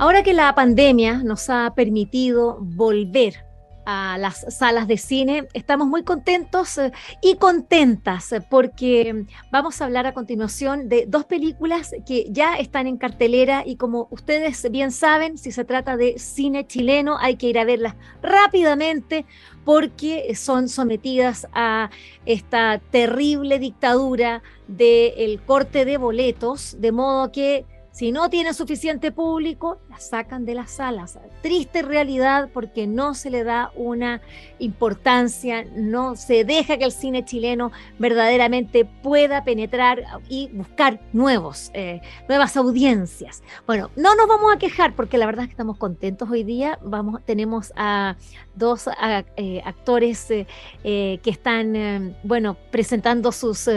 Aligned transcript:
Ahora 0.00 0.22
que 0.22 0.32
la 0.32 0.54
pandemia 0.54 1.22
nos 1.22 1.50
ha 1.50 1.74
permitido 1.74 2.56
volver 2.58 3.44
a 3.84 4.16
las 4.16 4.46
salas 4.48 4.88
de 4.88 4.96
cine, 4.96 5.46
estamos 5.52 5.88
muy 5.88 6.04
contentos 6.04 6.78
eh, 6.78 6.90
y 7.20 7.36
contentas 7.36 8.32
eh, 8.32 8.40
porque 8.40 9.26
vamos 9.52 9.78
a 9.78 9.84
hablar 9.84 10.06
a 10.06 10.14
continuación 10.14 10.88
de 10.88 11.04
dos 11.06 11.26
películas 11.26 11.94
que 12.06 12.24
ya 12.30 12.56
están 12.56 12.86
en 12.86 12.96
cartelera 12.96 13.62
y 13.66 13.76
como 13.76 14.08
ustedes 14.10 14.70
bien 14.70 14.90
saben, 14.90 15.36
si 15.36 15.52
se 15.52 15.66
trata 15.66 15.98
de 15.98 16.18
cine 16.18 16.66
chileno 16.66 17.18
hay 17.18 17.36
que 17.36 17.48
ir 17.48 17.58
a 17.58 17.66
verlas 17.66 17.94
rápidamente 18.22 19.26
porque 19.66 20.34
son 20.34 20.70
sometidas 20.70 21.46
a 21.52 21.90
esta 22.24 22.80
terrible 22.90 23.58
dictadura 23.58 24.42
del 24.66 25.42
corte 25.42 25.84
de 25.84 25.98
boletos, 25.98 26.80
de 26.80 26.90
modo 26.90 27.30
que 27.32 27.66
si 27.92 28.12
no 28.12 28.30
tiene 28.30 28.54
suficiente 28.54 29.10
público, 29.10 29.80
la 29.88 29.98
sacan 29.98 30.44
de 30.44 30.54
las 30.54 30.70
salas. 30.70 31.18
Triste 31.42 31.82
realidad 31.82 32.48
porque 32.54 32.86
no 32.86 33.14
se 33.14 33.30
le 33.30 33.42
da 33.42 33.72
una 33.74 34.20
importancia, 34.60 35.64
no 35.74 36.14
se 36.14 36.44
deja 36.44 36.78
que 36.78 36.84
el 36.84 36.92
cine 36.92 37.24
chileno 37.24 37.72
verdaderamente 37.98 38.84
pueda 38.84 39.42
penetrar 39.42 40.04
y 40.28 40.48
buscar 40.52 41.00
nuevos, 41.12 41.72
eh, 41.74 42.00
nuevas 42.28 42.56
audiencias. 42.56 43.42
Bueno, 43.66 43.90
no 43.96 44.14
nos 44.14 44.28
vamos 44.28 44.54
a 44.54 44.58
quejar 44.58 44.94
porque 44.94 45.18
la 45.18 45.26
verdad 45.26 45.42
es 45.42 45.48
que 45.48 45.54
estamos 45.54 45.76
contentos 45.76 46.30
hoy 46.30 46.44
día. 46.44 46.78
Vamos, 46.82 47.22
tenemos 47.24 47.72
a 47.74 48.16
dos 48.54 48.88
eh, 49.36 49.62
actores 49.64 50.28
eh, 50.30 50.46
que 50.84 51.30
están, 51.30 52.16
bueno, 52.22 52.56
presentando 52.70 53.32
sus 53.32 53.68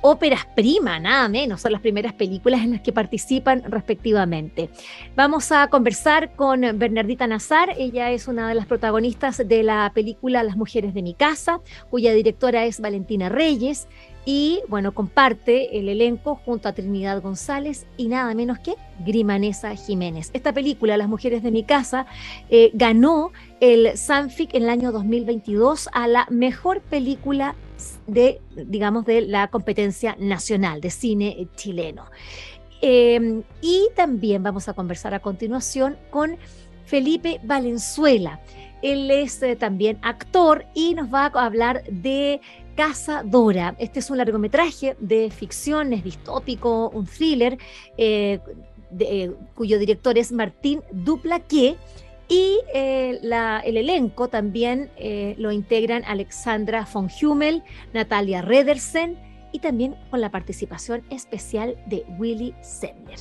óperas 0.00 0.46
prima, 0.54 0.98
nada 0.98 1.28
menos, 1.28 1.60
son 1.60 1.72
las 1.72 1.80
primeras 1.80 2.12
películas 2.12 2.62
en 2.62 2.72
las 2.72 2.80
que 2.80 2.92
participan 2.92 3.62
respectivamente. 3.68 4.70
Vamos 5.16 5.50
a 5.52 5.68
conversar 5.68 6.34
con 6.36 6.60
Bernardita 6.60 7.26
Nazar, 7.26 7.74
ella 7.78 8.10
es 8.10 8.28
una 8.28 8.48
de 8.48 8.54
las 8.54 8.66
protagonistas 8.66 9.42
de 9.46 9.62
la 9.62 9.90
película 9.94 10.42
Las 10.42 10.56
mujeres 10.56 10.94
de 10.94 11.02
mi 11.02 11.14
casa, 11.14 11.60
cuya 11.90 12.12
directora 12.12 12.64
es 12.64 12.80
Valentina 12.80 13.28
Reyes 13.28 13.88
y 14.30 14.60
bueno, 14.68 14.92
comparte 14.92 15.78
el 15.78 15.88
elenco 15.88 16.34
junto 16.34 16.68
a 16.68 16.74
Trinidad 16.74 17.22
González 17.22 17.86
y 17.96 18.08
nada 18.08 18.34
menos 18.34 18.58
que 18.58 18.74
Grimanesa 18.98 19.74
Jiménez. 19.74 20.28
Esta 20.34 20.52
película, 20.52 20.98
Las 20.98 21.08
mujeres 21.08 21.42
de 21.42 21.50
mi 21.50 21.62
casa, 21.62 22.04
eh, 22.50 22.70
ganó 22.74 23.32
el 23.60 23.96
Sanfic 23.96 24.52
en 24.52 24.64
el 24.64 24.68
año 24.68 24.92
2022 24.92 25.88
a 25.94 26.06
la 26.08 26.26
mejor 26.28 26.82
película 26.82 27.54
de, 28.06 28.42
digamos, 28.54 29.06
de 29.06 29.22
la 29.22 29.48
competencia 29.48 30.14
nacional 30.18 30.82
de 30.82 30.90
cine 30.90 31.48
chileno. 31.56 32.04
Em, 32.82 33.44
y 33.62 33.88
también 33.96 34.42
vamos 34.42 34.68
a 34.68 34.74
conversar 34.74 35.14
a 35.14 35.20
continuación 35.20 35.96
con 36.10 36.36
Felipe 36.84 37.40
Valenzuela. 37.44 38.40
Él 38.82 39.10
es 39.10 39.42
eh, 39.42 39.56
también 39.56 39.98
actor 40.02 40.64
y 40.74 40.94
nos 40.94 41.12
va 41.12 41.26
a 41.26 41.44
hablar 41.44 41.84
de 41.90 42.40
Casa 42.76 43.22
Dora. 43.24 43.74
Este 43.78 43.98
es 43.98 44.10
un 44.10 44.18
largometraje 44.18 44.96
de 45.00 45.30
ficción, 45.30 45.92
es 45.92 46.04
distópico, 46.04 46.90
un 46.90 47.06
thriller, 47.06 47.58
eh, 47.96 48.40
eh, 48.98 49.32
cuyo 49.54 49.78
director 49.78 50.16
es 50.16 50.32
Martín 50.32 50.82
Duplaqué 50.92 51.76
y 52.28 52.58
el 52.74 53.76
elenco 53.76 54.28
también 54.28 54.90
lo 55.38 55.50
integran 55.50 56.04
Alexandra 56.04 56.86
von 56.92 57.08
Hummel, 57.22 57.62
Natalia 57.94 58.42
Redersen 58.42 59.16
y 59.50 59.60
también 59.60 59.96
con 60.10 60.20
la 60.20 60.30
participación 60.30 61.02
especial 61.10 61.76
de 61.86 62.04
Willy 62.18 62.54
Sender. 62.60 63.18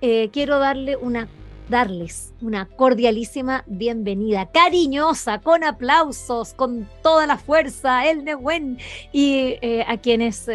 Eh, 0.00 0.30
quiero 0.32 0.58
darle 0.58 0.96
una, 0.96 1.28
darles 1.68 2.32
una 2.40 2.66
cordialísima 2.66 3.64
bienvenida, 3.66 4.46
cariñosa, 4.50 5.40
con 5.40 5.64
aplausos, 5.64 6.54
con 6.54 6.88
toda 7.02 7.26
la 7.26 7.36
fuerza, 7.36 8.08
el 8.08 8.24
Nehuen 8.24 8.78
y 9.12 9.56
a 9.86 9.96
quienes, 9.98 10.48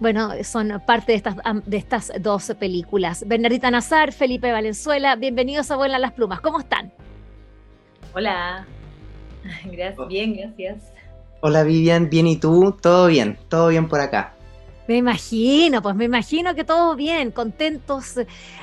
bueno, 0.00 0.30
son 0.44 0.82
parte 0.86 1.12
de 1.12 1.16
estas, 1.16 1.36
de 1.64 1.76
estas 1.76 2.12
dos 2.20 2.52
películas. 2.58 3.24
Bernardita 3.26 3.70
Nazar, 3.70 4.12
Felipe 4.12 4.52
Valenzuela, 4.52 5.16
bienvenidos 5.16 5.70
a 5.70 5.76
Vuela 5.76 5.98
las 5.98 6.12
Plumas, 6.12 6.40
¿cómo 6.40 6.60
están? 6.60 6.92
Hola. 8.14 8.66
Gracias, 9.64 10.08
bien, 10.08 10.36
gracias. 10.36 10.92
Hola 11.40 11.64
Vivian, 11.64 12.08
bien 12.08 12.28
y 12.28 12.36
tú, 12.36 12.76
todo 12.80 13.08
bien, 13.08 13.36
todo 13.48 13.68
bien 13.68 13.88
por 13.88 14.00
acá. 14.00 14.34
Me 14.88 14.96
imagino, 14.96 15.80
pues 15.80 15.94
me 15.94 16.04
imagino 16.04 16.54
que 16.54 16.64
todo 16.64 16.96
bien, 16.96 17.30
contentos. 17.30 18.14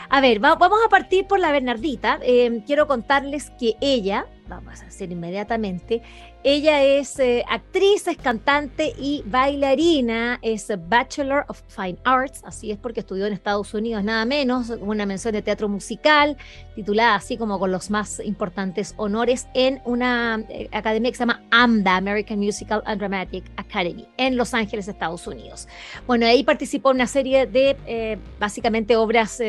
A 0.09 0.21
ver, 0.21 0.39
vamos 0.39 0.79
a 0.85 0.89
partir 0.89 1.25
por 1.25 1.39
la 1.39 1.51
Bernardita. 1.51 2.19
Eh, 2.21 2.61
quiero 2.65 2.87
contarles 2.87 3.51
que 3.51 3.75
ella, 3.79 4.25
vamos 4.49 4.81
a 4.81 4.87
hacer 4.87 5.11
inmediatamente, 5.11 6.01
ella 6.43 6.81
es 6.83 7.19
eh, 7.19 7.43
actriz, 7.49 8.07
es 8.07 8.15
cantante 8.15 8.93
y 8.97 9.23
bailarina, 9.25 10.39
es 10.41 10.71
Bachelor 10.87 11.43
of 11.49 11.61
Fine 11.67 11.97
Arts, 12.05 12.41
así 12.45 12.71
es 12.71 12.77
porque 12.77 13.01
estudió 13.01 13.25
en 13.25 13.33
Estados 13.33 13.73
Unidos 13.73 14.05
nada 14.05 14.23
menos, 14.23 14.69
una 14.69 15.05
mención 15.05 15.33
de 15.33 15.41
teatro 15.41 15.67
musical, 15.67 16.37
titulada 16.75 17.15
así 17.15 17.35
como 17.35 17.59
con 17.59 17.73
los 17.73 17.89
más 17.89 18.21
importantes 18.21 18.93
honores 18.95 19.47
en 19.53 19.81
una 19.83 20.45
eh, 20.47 20.69
academia 20.71 21.11
que 21.11 21.17
se 21.17 21.23
llama 21.23 21.43
AMDA, 21.51 21.97
American 21.97 22.39
Musical 22.39 22.81
and 22.85 22.99
Dramatic 22.99 23.43
Academy, 23.57 24.07
en 24.15 24.37
Los 24.37 24.53
Ángeles, 24.53 24.87
Estados 24.87 25.27
Unidos. 25.27 25.67
Bueno, 26.07 26.25
ahí 26.25 26.43
participó 26.43 26.91
en 26.91 26.95
una 26.95 27.07
serie 27.07 27.47
de 27.47 27.75
eh, 27.85 28.17
básicamente 28.39 28.95
obras 28.95 29.41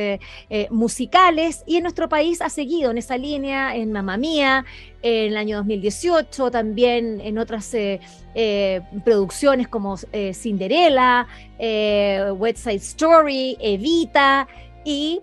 musicales 0.70 1.62
y 1.66 1.76
en 1.76 1.84
nuestro 1.84 2.08
país 2.08 2.42
ha 2.42 2.48
seguido 2.48 2.90
en 2.90 2.98
esa 2.98 3.16
línea, 3.16 3.76
en 3.76 3.92
Mamma 3.92 4.16
Mía, 4.16 4.64
en 5.02 5.32
el 5.32 5.36
año 5.36 5.58
2018, 5.58 6.50
también 6.50 7.20
en 7.20 7.38
otras 7.38 7.72
eh, 7.74 8.00
eh, 8.34 8.80
producciones 9.04 9.68
como 9.68 9.96
eh, 10.12 10.34
Cinderella, 10.34 11.26
West 11.58 12.58
Side 12.58 12.76
Story, 12.76 13.56
Evita 13.60 14.46
y 14.84 15.20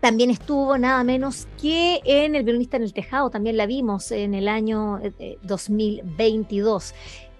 también 0.00 0.30
estuvo 0.30 0.76
nada 0.78 1.04
menos 1.04 1.46
que 1.60 2.00
en 2.04 2.34
El 2.34 2.42
violinista 2.42 2.76
en 2.76 2.82
el 2.82 2.92
tejado, 2.92 3.30
también 3.30 3.56
la 3.56 3.66
vimos 3.66 4.10
en 4.10 4.34
el 4.34 4.48
año 4.48 5.00
2022. 5.42 6.94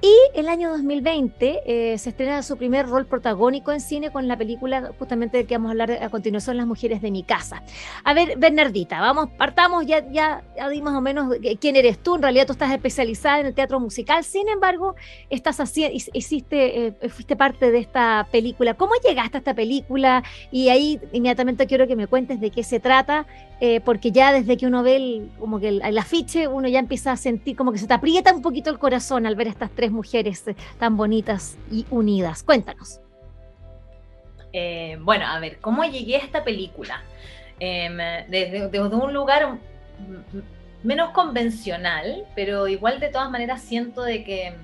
Y 0.05 0.17
el 0.35 0.49
año 0.49 0.69
2020 0.71 1.63
eh, 1.65 1.97
se 1.97 2.11
estrena 2.11 2.43
su 2.43 2.57
primer 2.57 2.89
rol 2.89 3.07
protagónico 3.07 3.71
en 3.71 3.81
cine 3.81 4.11
con 4.11 4.27
la 4.27 4.37
película 4.37 4.91
justamente 4.99 5.37
de 5.37 5.47
que 5.47 5.55
vamos 5.55 5.69
a 5.69 5.71
hablar 5.71 5.93
a 5.93 6.09
continuación, 6.09 6.57
Las 6.57 6.67
mujeres 6.67 7.01
de 7.01 7.13
mi 7.13 7.23
casa. 7.23 7.63
A 8.03 8.12
ver, 8.12 8.37
Bernardita, 8.37 9.01
vamos, 9.01 9.29
partamos, 9.39 9.87
ya, 9.87 10.05
ya, 10.11 10.43
ya 10.57 10.69
di 10.69 10.83
más 10.83 10.97
o 10.97 11.01
menos 11.01 11.33
quién 11.61 11.77
eres 11.77 12.03
tú. 12.03 12.17
En 12.17 12.23
realidad 12.23 12.47
tú 12.47 12.53
estás 12.53 12.73
especializada 12.73 13.39
en 13.39 13.47
el 13.47 13.55
teatro 13.55 13.79
musical, 13.79 14.25
sin 14.25 14.49
embargo, 14.49 14.97
estás 15.31 15.61
así, 15.61 15.87
hiciste, 16.12 16.87
eh, 16.87 17.09
fuiste 17.09 17.37
parte 17.37 17.71
de 17.71 17.79
esta 17.79 18.27
película. 18.33 18.75
¿Cómo 18.75 18.95
llegaste 19.05 19.37
a 19.37 19.39
esta 19.39 19.55
película? 19.55 20.25
Y 20.50 20.71
ahí 20.71 21.00
inmediatamente 21.12 21.69
quiero 21.69 21.87
que 21.87 21.94
me 21.94 22.09
cuentes 22.09 22.41
de 22.41 22.50
qué 22.50 22.65
se 22.65 22.81
trata, 22.81 23.25
eh, 23.64 23.81
porque 23.81 24.11
ya 24.11 24.32
desde 24.32 24.56
que 24.56 24.67
uno 24.67 24.82
ve 24.82 24.97
el, 24.97 25.31
como 25.38 25.61
que 25.61 25.69
el, 25.69 25.97
afiche, 25.97 26.49
uno 26.49 26.67
ya 26.67 26.81
empieza 26.81 27.12
a 27.12 27.17
sentir 27.17 27.55
como 27.55 27.70
que 27.70 27.79
se 27.79 27.87
te 27.87 27.94
aprieta 27.94 28.35
un 28.35 28.43
poquito 28.43 28.70
el 28.70 28.79
corazón 28.81 29.25
al 29.25 29.37
ver 29.37 29.47
estas 29.47 29.70
tres 29.70 29.93
mujeres 29.93 30.49
eh, 30.49 30.56
tan 30.81 30.97
bonitas 30.97 31.56
y 31.70 31.87
unidas. 31.88 32.43
Cuéntanos. 32.43 32.99
Eh, 34.53 34.99
bueno, 35.03 35.26
a 35.29 35.38
ver, 35.38 35.61
¿cómo 35.61 35.85
llegué 35.85 36.17
a 36.17 36.19
esta 36.19 36.43
película? 36.43 37.05
Em, 37.61 37.99
desde, 38.29 38.81
un 38.81 39.12
lugar 39.12 39.59
menos 40.82 41.11
convencional, 41.11 42.25
pero 42.35 42.67
igual 42.67 42.99
de 42.99 43.11
todas 43.11 43.31
maneras 43.31 43.62
siento 43.62 44.03
de 44.03 44.25
que 44.25 44.55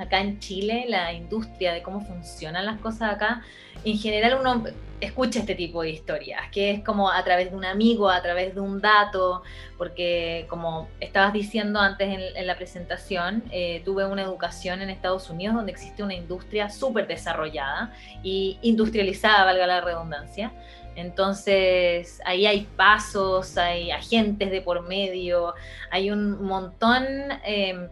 acá 0.00 0.20
en 0.20 0.38
Chile, 0.38 0.86
la 0.88 1.12
industria, 1.12 1.72
de 1.72 1.82
cómo 1.82 2.00
funcionan 2.00 2.66
las 2.66 2.80
cosas 2.80 3.14
acá, 3.14 3.42
en 3.84 3.98
general 3.98 4.38
uno 4.40 4.64
escucha 5.00 5.40
este 5.40 5.54
tipo 5.54 5.82
de 5.82 5.90
historias, 5.90 6.42
que 6.52 6.70
es 6.70 6.84
como 6.84 7.10
a 7.10 7.24
través 7.24 7.50
de 7.50 7.56
un 7.56 7.64
amigo, 7.64 8.10
a 8.10 8.20
través 8.20 8.54
de 8.54 8.60
un 8.60 8.80
dato, 8.80 9.42
porque 9.78 10.46
como 10.48 10.88
estabas 11.00 11.32
diciendo 11.32 11.80
antes 11.80 12.08
en, 12.34 12.46
la 12.46 12.56
presentación, 12.56 13.42
eh, 13.50 13.80
tuve 13.84 14.04
una 14.04 14.22
educación 14.22 14.82
en 14.82 14.90
Estados 14.90 15.30
Unidos 15.30 15.56
donde 15.56 15.72
existe 15.72 16.02
una 16.02 16.14
industria 16.14 16.68
súper 16.68 17.06
desarrollada 17.06 17.94
y 18.22 18.58
industrializada, 18.62 19.44
valga 19.44 19.66
la 19.66 19.80
redundancia. 19.80 20.52
Entonces 20.96 22.20
ahí 22.26 22.46
hay 22.46 22.66
pasos, 22.76 23.56
hay 23.56 23.90
agentes 23.90 24.50
de 24.50 24.60
por 24.60 24.86
medio, 24.86 25.54
hay 25.90 26.10
un 26.10 26.42
montón 26.42 27.06
em, 27.44 27.88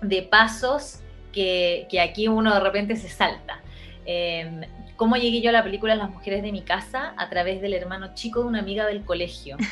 de 0.00 0.22
pasos 0.22 1.00
que, 1.32 1.86
aquí 2.00 2.28
uno 2.28 2.54
de 2.54 2.60
repente 2.60 2.96
se 2.96 3.08
salta. 3.08 3.60
Em, 4.04 4.62
¿Cómo 4.96 5.16
llegué 5.16 5.40
yo 5.40 5.48
a 5.48 5.52
la 5.52 5.64
película 5.64 5.94
Las 5.94 6.10
mujeres 6.10 6.42
de 6.42 6.52
mi 6.52 6.62
casa? 6.62 7.14
A 7.16 7.30
través 7.30 7.62
del 7.62 7.72
hermano 7.72 8.14
chico 8.14 8.40
de 8.40 8.46
una 8.48 8.58
amiga 8.58 8.86
del 8.86 9.04
colegio. 9.04 9.56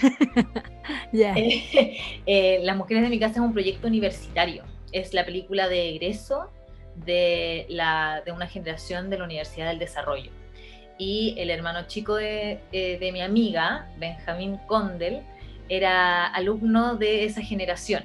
Eh, 1.12 2.60
Las 2.62 2.76
mujeres 2.76 3.02
de 3.02 3.08
mi 3.10 3.18
casa 3.18 3.34
es 3.34 3.40
un 3.40 3.52
proyecto 3.52 3.88
universitario. 3.88 4.64
Es 4.92 5.12
la 5.12 5.24
película 5.24 5.68
de 5.68 5.90
egreso 5.90 6.50
de, 7.04 7.66
la, 7.68 8.22
de 8.24 8.32
una 8.32 8.46
generación 8.46 9.10
de 9.10 9.18
la 9.18 9.24
Universidad 9.24 9.68
del 9.68 9.78
Desarrollo. 9.78 10.30
Y 10.98 11.34
el 11.38 11.50
hermano 11.50 11.86
chico 11.86 12.16
de, 12.16 12.60
eh, 12.72 12.98
de 12.98 13.12
mi 13.12 13.20
amiga, 13.20 13.88
Benjamín 13.98 14.58
Condel, 14.66 15.22
era 15.68 16.26
alumno 16.26 16.96
de 16.96 17.24
esa 17.24 17.42
generación. 17.42 18.04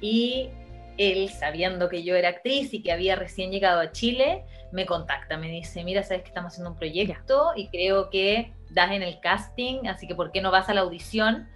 Y 0.00 0.50
él, 0.98 1.28
sabiendo 1.30 1.88
que 1.88 2.02
yo 2.02 2.14
era 2.14 2.30
actriz 2.30 2.72
y 2.74 2.82
que 2.82 2.92
había 2.92 3.16
recién 3.16 3.50
llegado 3.50 3.80
a 3.80 3.92
Chile, 3.92 4.44
me 4.72 4.86
contacta, 4.86 5.36
me 5.36 5.48
dice, 5.48 5.84
mira, 5.84 6.02
sabes 6.02 6.22
que 6.22 6.28
estamos 6.28 6.52
haciendo 6.52 6.70
un 6.70 6.76
proyecto 6.76 7.52
y 7.56 7.68
creo 7.68 8.10
que 8.10 8.52
das 8.70 8.92
en 8.92 9.02
el 9.02 9.20
casting, 9.20 9.86
así 9.86 10.06
que 10.06 10.14
¿por 10.14 10.32
qué 10.32 10.40
no 10.40 10.50
vas 10.50 10.68
a 10.68 10.74
la 10.74 10.80
audición? 10.80 11.48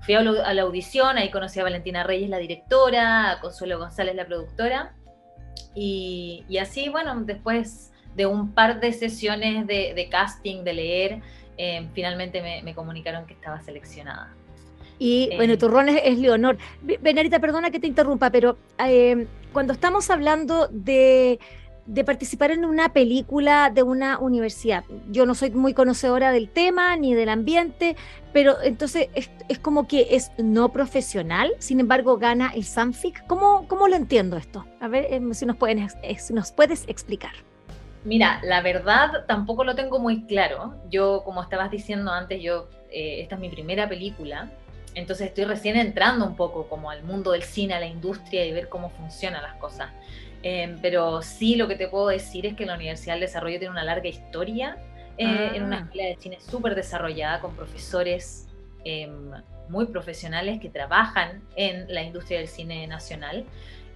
Fui 0.00 0.14
a 0.14 0.22
la 0.22 0.62
audición, 0.62 1.18
ahí 1.18 1.30
conocí 1.30 1.60
a 1.60 1.64
Valentina 1.64 2.04
Reyes, 2.04 2.30
la 2.30 2.38
directora, 2.38 3.32
a 3.32 3.40
Consuelo 3.40 3.78
González, 3.78 4.14
la 4.14 4.26
productora, 4.26 4.94
y, 5.74 6.56
así, 6.60 6.88
bueno, 6.88 7.14
después 7.24 7.92
de 8.14 8.26
un 8.26 8.52
par 8.54 8.80
de 8.80 8.92
sesiones 8.92 9.66
de, 9.66 10.08
casting, 10.10 10.64
de 10.64 10.72
leer, 10.72 11.22
eh, 11.56 11.88
finalmente 11.94 12.62
me, 12.62 12.74
comunicaron 12.74 13.26
que 13.26 13.34
estaba 13.34 13.60
seleccionada. 13.60 14.34
Y 15.00 15.30
eh, 15.32 15.36
bueno, 15.36 15.58
tu 15.58 15.66
rol 15.66 15.88
es, 15.88 16.18
Leonor. 16.18 16.58
Benarita, 16.82 17.40
perdona 17.40 17.72
que 17.72 17.80
te 17.80 17.88
interrumpa, 17.88 18.30
pero 18.30 18.56
eh, 18.78 19.26
cuando 19.52 19.72
estamos 19.72 20.08
hablando 20.10 20.68
de 20.70 21.40
de 21.90 22.04
participar 22.04 22.52
en 22.52 22.64
una 22.64 22.92
película 22.92 23.68
de 23.68 23.82
una 23.82 24.18
universidad. 24.18 24.84
Yo 25.10 25.26
no 25.26 25.34
soy 25.34 25.50
muy 25.50 25.74
conocedora 25.74 26.30
del 26.30 26.48
tema 26.48 26.96
ni 26.96 27.14
del 27.14 27.28
ambiente, 27.28 27.96
pero 28.32 28.62
entonces 28.62 29.08
es, 29.14 29.58
como 29.58 29.88
que 29.88 30.06
es 30.12 30.30
no 30.38 30.68
profesional, 30.70 31.50
sin 31.58 31.80
embargo 31.80 32.16
gana 32.16 32.52
el 32.54 32.62
Sanfic. 32.62 33.26
¿Cómo, 33.26 33.66
cómo 33.66 33.88
lo 33.88 33.96
entiendo 33.96 34.36
esto? 34.36 34.64
A 34.80 34.86
ver 34.86 35.08
em, 35.10 35.34
si, 35.34 35.46
nos 35.46 35.56
puedes, 35.56 35.96
eh, 36.02 36.16
si 36.16 36.32
nos 36.32 36.52
puedes 36.52 36.88
explicar. 36.88 37.32
Mira, 38.04 38.40
la 38.44 38.62
verdad 38.62 39.26
tampoco 39.26 39.64
lo 39.64 39.74
tengo 39.74 39.98
muy 39.98 40.24
claro. 40.26 40.74
Yo, 40.90 41.22
como 41.24 41.42
estabas 41.42 41.72
diciendo 41.72 42.12
antes, 42.12 42.40
yo 42.40 42.68
eh, 42.90 43.20
esta 43.20 43.34
es 43.34 43.40
mi 43.40 43.48
primera 43.48 43.88
película, 43.88 44.50
entonces 44.94 45.28
estoy 45.28 45.44
recién 45.44 45.76
entrando 45.76 46.26
un 46.26 46.36
poco 46.36 46.68
como 46.68 46.90
al 46.90 47.02
mundo 47.02 47.32
del 47.32 47.42
cine, 47.42 47.74
a 47.74 47.80
la 47.80 47.86
industria 47.86 48.44
y 48.44 48.52
ver 48.52 48.68
cómo 48.68 48.90
funcionan 48.90 49.42
las 49.42 49.54
cosas. 49.56 49.90
Em, 50.42 50.78
pero 50.80 51.22
sí 51.22 51.56
lo 51.56 51.68
que 51.68 51.76
te 51.76 51.88
puedo 51.88 52.08
decir 52.08 52.46
es 52.46 52.54
que 52.54 52.64
la 52.64 52.74
Universidad 52.74 53.14
del 53.14 53.20
Desarrollo 53.20 53.58
tiene 53.58 53.72
una 53.72 53.84
larga 53.84 54.08
historia 54.08 54.78
eh, 55.18 55.52
en 55.54 55.64
una 55.64 55.78
ah. 55.78 55.80
escuela 55.80 56.08
de 56.08 56.16
cine 56.16 56.38
súper 56.40 56.74
desarrollada 56.74 57.40
con 57.40 57.54
profesores 57.54 58.48
em, 58.84 59.32
muy 59.68 59.86
profesionales 59.86 60.60
que 60.60 60.70
trabajan 60.70 61.42
en 61.56 61.92
la 61.92 62.02
industria 62.02 62.38
del 62.38 62.48
cine 62.48 62.86
nacional. 62.86 63.44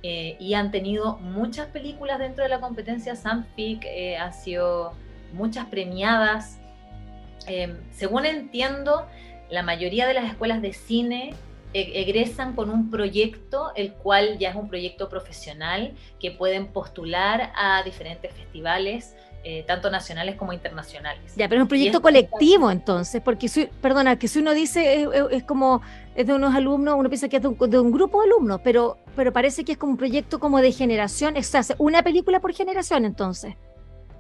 Eh, 0.03 0.37
y 0.39 0.53
han 0.53 0.71
tenido 0.71 1.17
muchas 1.17 1.69
películas 1.69 2.19
dentro 2.19 2.45
de 2.45 2.51
la 2.51 2.61
competencia 2.61 3.17
Sanfic, 3.17 3.85
eh, 3.87 4.19
han 4.19 4.35
sido 4.35 4.93
muchas 5.33 5.65
premiadas. 5.67 6.59
Em, 7.47 7.79
según 7.91 8.27
entiendo, 8.27 9.07
la 9.51 9.63
mayoría 9.63 10.07
de 10.07 10.15
las 10.15 10.25
escuelas 10.25 10.63
de 10.63 10.73
cine 10.73 11.35
e-, 11.75 12.01
egresan 12.01 12.55
con 12.55 12.71
un 12.71 12.91
proyecto, 12.91 13.73
el 13.75 13.93
cual 13.93 14.39
ya 14.39 14.51
es 14.51 14.57
un 14.57 14.69
proyecto 14.69 15.09
profesional, 15.09 15.93
que 16.21 16.31
pueden 16.31 16.69
postular 16.69 17.53
a 17.57 17.83
diferentes 17.83 18.33
festivales, 18.33 19.15
eh, 19.47 19.63
tanto 19.67 19.91
nacionales 19.91 20.37
como 20.37 20.55
internacionales. 20.55 21.35
Ya, 21.37 21.49
pero 21.49 21.61
es 21.61 21.65
un 21.65 21.69
proyecto 21.69 22.01
colectivo 22.01 22.71
entonces, 22.71 23.21
porque, 23.23 23.51
perdona, 23.83 24.19
que 24.19 24.27
si 24.27 24.39
uno 24.39 24.55
dice 24.55 25.07
es, 25.31 25.45
como 25.45 25.83
es 26.15 26.27
de 26.27 26.33
unos 26.33 26.55
alumnos, 26.55 26.95
uno 26.97 27.11
piensa 27.11 27.29
que 27.29 27.37
es 27.37 27.43
de 27.43 27.49
un, 27.49 27.93
grupo 27.93 28.23
de 28.23 28.29
alumnos, 28.29 28.61
pero, 28.65 28.97
pero 29.15 29.35
parece 29.35 29.63
que 29.65 29.73
es 29.73 29.79
como 29.79 29.93
un 29.93 29.99
proyecto 29.99 30.39
como 30.39 30.63
de 30.63 30.73
generación, 30.73 31.37
hace 31.37 31.75
una 31.77 32.03
película 32.03 32.41
por 32.41 32.55
generación 32.55 33.05
entonces. 33.05 33.55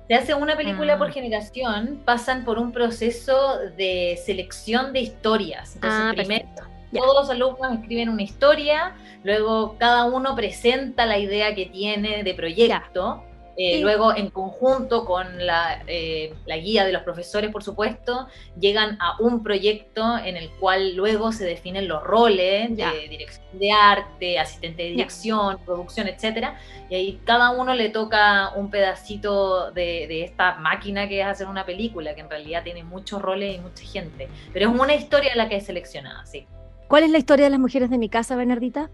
Se 0.09 0.15
hace 0.15 0.35
una 0.35 0.57
película 0.57 0.99
por 0.99 1.09
ah. 1.09 1.13
generación, 1.13 2.03
pasan 2.05 2.45
por 2.45 2.59
un 2.59 2.73
proceso 2.73 3.59
de 3.77 4.21
selección 4.25 4.93
de 4.93 5.01
historias. 5.01 5.77
Entonces, 5.77 6.01
ah, 6.03 6.13
primero, 6.15 6.47
todos 6.93 7.15
los 7.15 7.31
alumnos 7.31 7.81
escriben 7.81 8.09
una 8.11 8.23
historia, 8.23 8.95
luego 9.23 9.77
cada 9.79 10.05
uno 10.05 10.35
presenta 10.37 11.07
la 11.07 11.19
idea 11.19 11.55
que 11.55 11.67
tiene 11.67 12.23
de 12.23 12.35
proyecto. 12.35 13.25
Eh, 13.57 13.81
luego, 13.81 14.15
en 14.17 14.31
conjunto 14.31 15.05
con 15.05 15.47
la, 15.47 15.83
eh, 15.87 16.35
la, 16.45 16.57
guía 16.57 16.85
de 16.85 16.93
los 16.93 17.03
profesores, 17.03 17.51
por 17.51 17.63
supuesto, 17.63 18.27
llegan 18.59 18.99
a 19.01 19.21
un 19.21 19.45
proyecto 19.45 20.19
en 20.19 20.37
el 20.37 20.51
cual 20.51 20.97
luego 20.97 21.31
se 21.31 21.45
definen 21.45 21.87
los 21.87 22.03
roles 22.03 22.77
de 22.77 23.09
dirección 23.09 23.45
de 23.53 23.71
arte, 23.71 24.39
asistente 24.41 24.83
de 24.83 24.89
dirección, 24.91 25.59
producción, 25.65 26.09
etcétera. 26.09 26.59
Y 26.91 26.97
ahí 26.97 27.21
cada 27.25 27.51
uno 27.51 27.75
le 27.75 27.91
toca 27.91 28.51
un 28.57 28.71
pedacito 28.71 29.71
de, 29.71 30.07
de, 30.09 30.25
esta 30.25 30.57
máquina 30.57 31.09
que 31.09 31.21
es 31.21 31.27
hacer 31.27 31.47
una 31.47 31.65
película, 31.65 32.15
que 32.15 32.23
en 32.23 32.31
realidad 32.31 32.65
tiene 32.65 32.83
muchos 32.83 33.23
roles 33.23 33.57
y 33.57 33.61
mucha 33.61 33.85
gente. 33.85 34.29
Pero 34.53 34.71
es 34.71 34.81
una 34.81 34.95
historia 34.95 35.35
la 35.37 35.49
que 35.49 35.57
es 35.57 35.67
seleccionada, 35.67 36.27
sí. 36.27 36.47
¿Cuál 36.89 37.05
es 37.05 37.11
la 37.11 37.19
historia 37.19 37.45
de 37.45 37.51
las 37.51 37.61
mujeres 37.61 37.89
de 37.91 37.99
mi 37.99 38.09
casa, 38.09 38.35
Bernardita? 38.35 38.91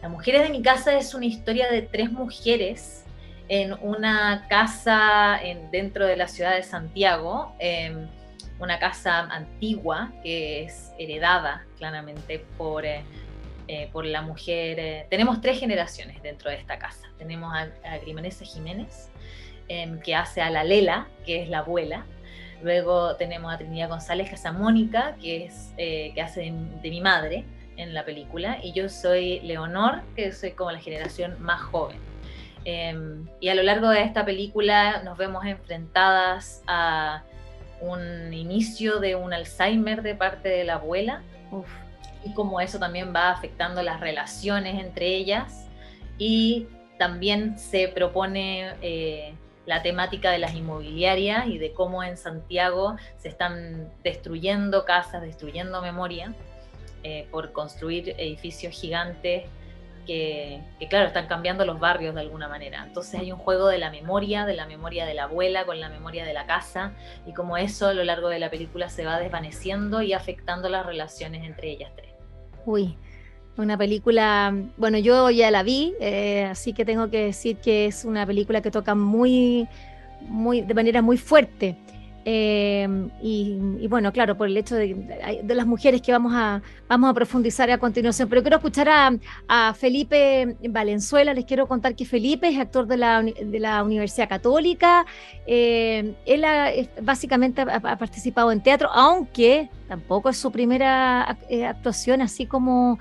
Las 0.00 0.10
mujeres 0.10 0.42
de 0.42 0.50
mi 0.50 0.62
casa 0.62 0.96
es 0.96 1.14
una 1.14 1.26
historia 1.26 1.70
de 1.70 1.82
tres 1.82 2.10
mujeres 2.10 3.01
en 3.52 3.74
una 3.82 4.46
casa 4.48 5.38
en, 5.42 5.70
dentro 5.70 6.06
de 6.06 6.16
la 6.16 6.26
ciudad 6.26 6.56
de 6.56 6.62
Santiago, 6.62 7.54
em, 7.58 8.08
una 8.58 8.78
casa 8.78 9.18
antigua 9.18 10.10
que 10.22 10.62
es 10.62 10.90
heredada 10.98 11.66
claramente 11.76 12.46
por, 12.56 12.86
eh, 12.86 13.02
eh, 13.68 13.90
por 13.92 14.06
la 14.06 14.22
mujer. 14.22 14.78
Eh, 14.80 15.06
tenemos 15.10 15.42
tres 15.42 15.60
generaciones 15.60 16.22
dentro 16.22 16.48
de 16.48 16.56
esta 16.56 16.78
casa. 16.78 17.08
Tenemos 17.18 17.52
a, 17.54 17.68
a 17.84 17.98
Jiménez, 17.98 19.10
em, 19.68 20.00
que 20.00 20.14
hace 20.14 20.40
a 20.40 20.48
la 20.48 20.64
Lela, 20.64 21.08
que 21.26 21.42
es 21.42 21.50
la 21.50 21.58
abuela, 21.58 22.06
Luego 22.62 23.16
tenemos 23.16 23.52
a 23.52 23.58
Trinidad 23.58 23.88
González, 23.88 24.28
que 24.28 24.36
es 24.36 24.46
a 24.46 24.52
Mónica, 24.52 25.16
que, 25.20 25.46
es, 25.46 25.72
que 25.76 26.22
hace 26.22 26.42
de, 26.42 26.90
mi 26.90 27.00
madre 27.00 27.44
en 27.76 27.92
la 27.92 28.04
película, 28.04 28.60
y 28.62 28.72
yo 28.72 28.88
soy 28.88 29.40
Leonor, 29.40 30.02
que 30.14 30.30
soy 30.30 30.52
como 30.52 30.70
la 30.70 30.78
generación 30.78 31.42
más 31.42 31.60
joven. 31.60 32.11
Em, 32.64 33.26
y 33.40 33.48
a 33.48 33.54
lo 33.54 33.62
largo 33.62 33.88
de 33.88 34.02
esta 34.02 34.24
película 34.24 35.02
nos 35.02 35.18
vemos 35.18 35.44
enfrentadas 35.44 36.62
a 36.66 37.24
un 37.80 38.32
inicio 38.32 39.00
de 39.00 39.16
un 39.16 39.32
Alzheimer 39.32 40.02
de 40.02 40.14
parte 40.14 40.48
de 40.48 40.64
la 40.64 40.74
abuela, 40.74 41.22
y 42.24 42.32
cómo 42.34 42.60
eso 42.60 42.78
también 42.78 43.12
va 43.14 43.30
afectando 43.30 43.82
las 43.82 44.00
relaciones 44.00 44.78
entre 44.78 45.08
ellas, 45.08 45.66
y 46.18 46.66
también 46.98 47.58
se 47.58 47.88
propone... 47.88 48.74
Eh, 48.80 49.34
la 49.66 49.82
temática 49.82 50.30
de 50.30 50.38
las 50.38 50.54
inmobiliarias 50.54 51.46
y 51.46 51.58
de 51.58 51.72
cómo 51.72 52.02
en 52.02 52.16
Santiago 52.16 52.96
se 53.18 53.28
están 53.28 53.92
destruyendo 54.02 54.84
casas, 54.84 55.22
destruyendo 55.22 55.80
memoria 55.80 56.34
eh, 57.04 57.26
por 57.30 57.52
construir 57.52 58.14
edificios 58.18 58.74
gigantes 58.74 59.44
que, 60.06 60.60
claro, 60.88 61.06
están 61.06 61.26
cambiando 61.26 61.64
los 61.64 61.80
barrios 61.80 62.14
de 62.14 62.20
alguna 62.20 62.48
manera. 62.48 62.84
Entonces 62.86 63.20
hay 63.20 63.32
un 63.32 63.38
juego 63.38 63.68
de 63.68 63.78
la 63.78 63.90
memoria, 63.90 64.46
de 64.46 64.54
la 64.54 64.66
memoria 64.66 65.06
de 65.06 65.14
la 65.14 65.24
abuela 65.24 65.64
con 65.64 65.80
la 65.80 65.88
memoria 65.88 66.24
de 66.24 66.32
la 66.32 66.46
casa 66.46 66.92
y 67.26 67.32
como 67.32 67.56
eso 67.56 67.88
a 67.88 67.94
lo 67.94 68.04
largo 68.04 68.28
de 68.28 68.38
la 68.38 68.50
película 68.50 68.88
se 68.88 69.04
va 69.04 69.18
desvaneciendo 69.18 70.02
y 70.02 70.12
afectando 70.12 70.68
las 70.68 70.84
relaciones 70.84 71.44
entre 71.44 71.70
ellas 71.70 71.90
tres. 71.96 72.10
Uy, 72.64 72.96
una 73.56 73.76
película, 73.76 74.54
bueno, 74.76 74.98
yo 74.98 75.30
ya 75.30 75.50
la 75.50 75.62
vi, 75.62 75.94
eh, 76.00 76.44
así 76.44 76.72
que 76.72 76.84
tengo 76.84 77.10
que 77.10 77.24
decir 77.24 77.56
que 77.58 77.86
es 77.86 78.04
una 78.04 78.26
película 78.26 78.62
que 78.62 78.70
toca 78.70 78.94
muy, 78.94 79.68
muy, 80.22 80.62
de 80.62 80.74
manera 80.74 81.02
muy 81.02 81.18
fuerte. 81.18 81.76
Em, 82.24 83.10
y, 83.20 83.86
bueno, 83.88 84.12
claro, 84.12 84.36
por 84.36 84.46
el 84.46 84.56
hecho 84.56 84.76
de, 84.76 85.42
las 85.44 85.66
mujeres 85.66 86.00
que 86.00 86.12
vamos 86.12 86.32
a, 86.34 86.62
vamos 86.88 87.10
a 87.10 87.14
profundizar 87.14 87.70
a 87.70 87.78
continuación. 87.78 88.28
Pero 88.28 88.42
quiero 88.42 88.56
escuchar 88.56 88.88
a, 89.48 89.74
Felipe 89.74 90.56
Valenzuela. 90.68 91.34
Les 91.34 91.44
quiero 91.44 91.66
contar 91.66 91.94
que 91.94 92.04
Felipe 92.04 92.48
es 92.48 92.58
actor 92.58 92.86
de 92.86 92.96
la, 92.96 93.22
de 93.22 93.60
la 93.60 93.82
Universidad 93.82 94.28
Católica. 94.28 95.04
Em, 95.46 96.14
él 96.26 96.44
básicamente 97.02 97.62
ha, 97.62 97.80
participado 97.98 98.52
en 98.52 98.62
teatro, 98.62 98.88
aunque 98.92 99.68
tampoco 99.88 100.30
es 100.30 100.38
su 100.38 100.50
primera 100.50 101.36
eh, 101.48 101.66
actuación, 101.66 102.22
así 102.22 102.46
como. 102.46 102.98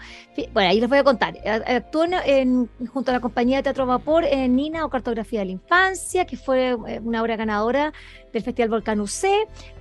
Bueno, 0.53 0.69
ahí 0.69 0.79
les 0.79 0.89
voy 0.89 0.97
a 0.97 1.03
contar. 1.03 1.35
Actuó 1.45 2.05
en, 2.25 2.69
junto 2.91 3.11
a 3.11 3.13
la 3.13 3.19
compañía 3.19 3.57
de 3.57 3.63
Teatro 3.63 3.85
Vapor 3.85 4.25
en 4.25 4.55
Nina 4.55 4.85
o 4.85 4.89
Cartografía 4.89 5.39
de 5.39 5.45
la 5.45 5.51
Infancia, 5.51 6.25
que 6.25 6.37
fue 6.37 6.69
eh, 6.69 6.99
una 7.03 7.21
obra 7.21 7.35
ganadora 7.35 7.93
del 8.33 8.43
Festival 8.43 8.69
Volcán 8.69 8.99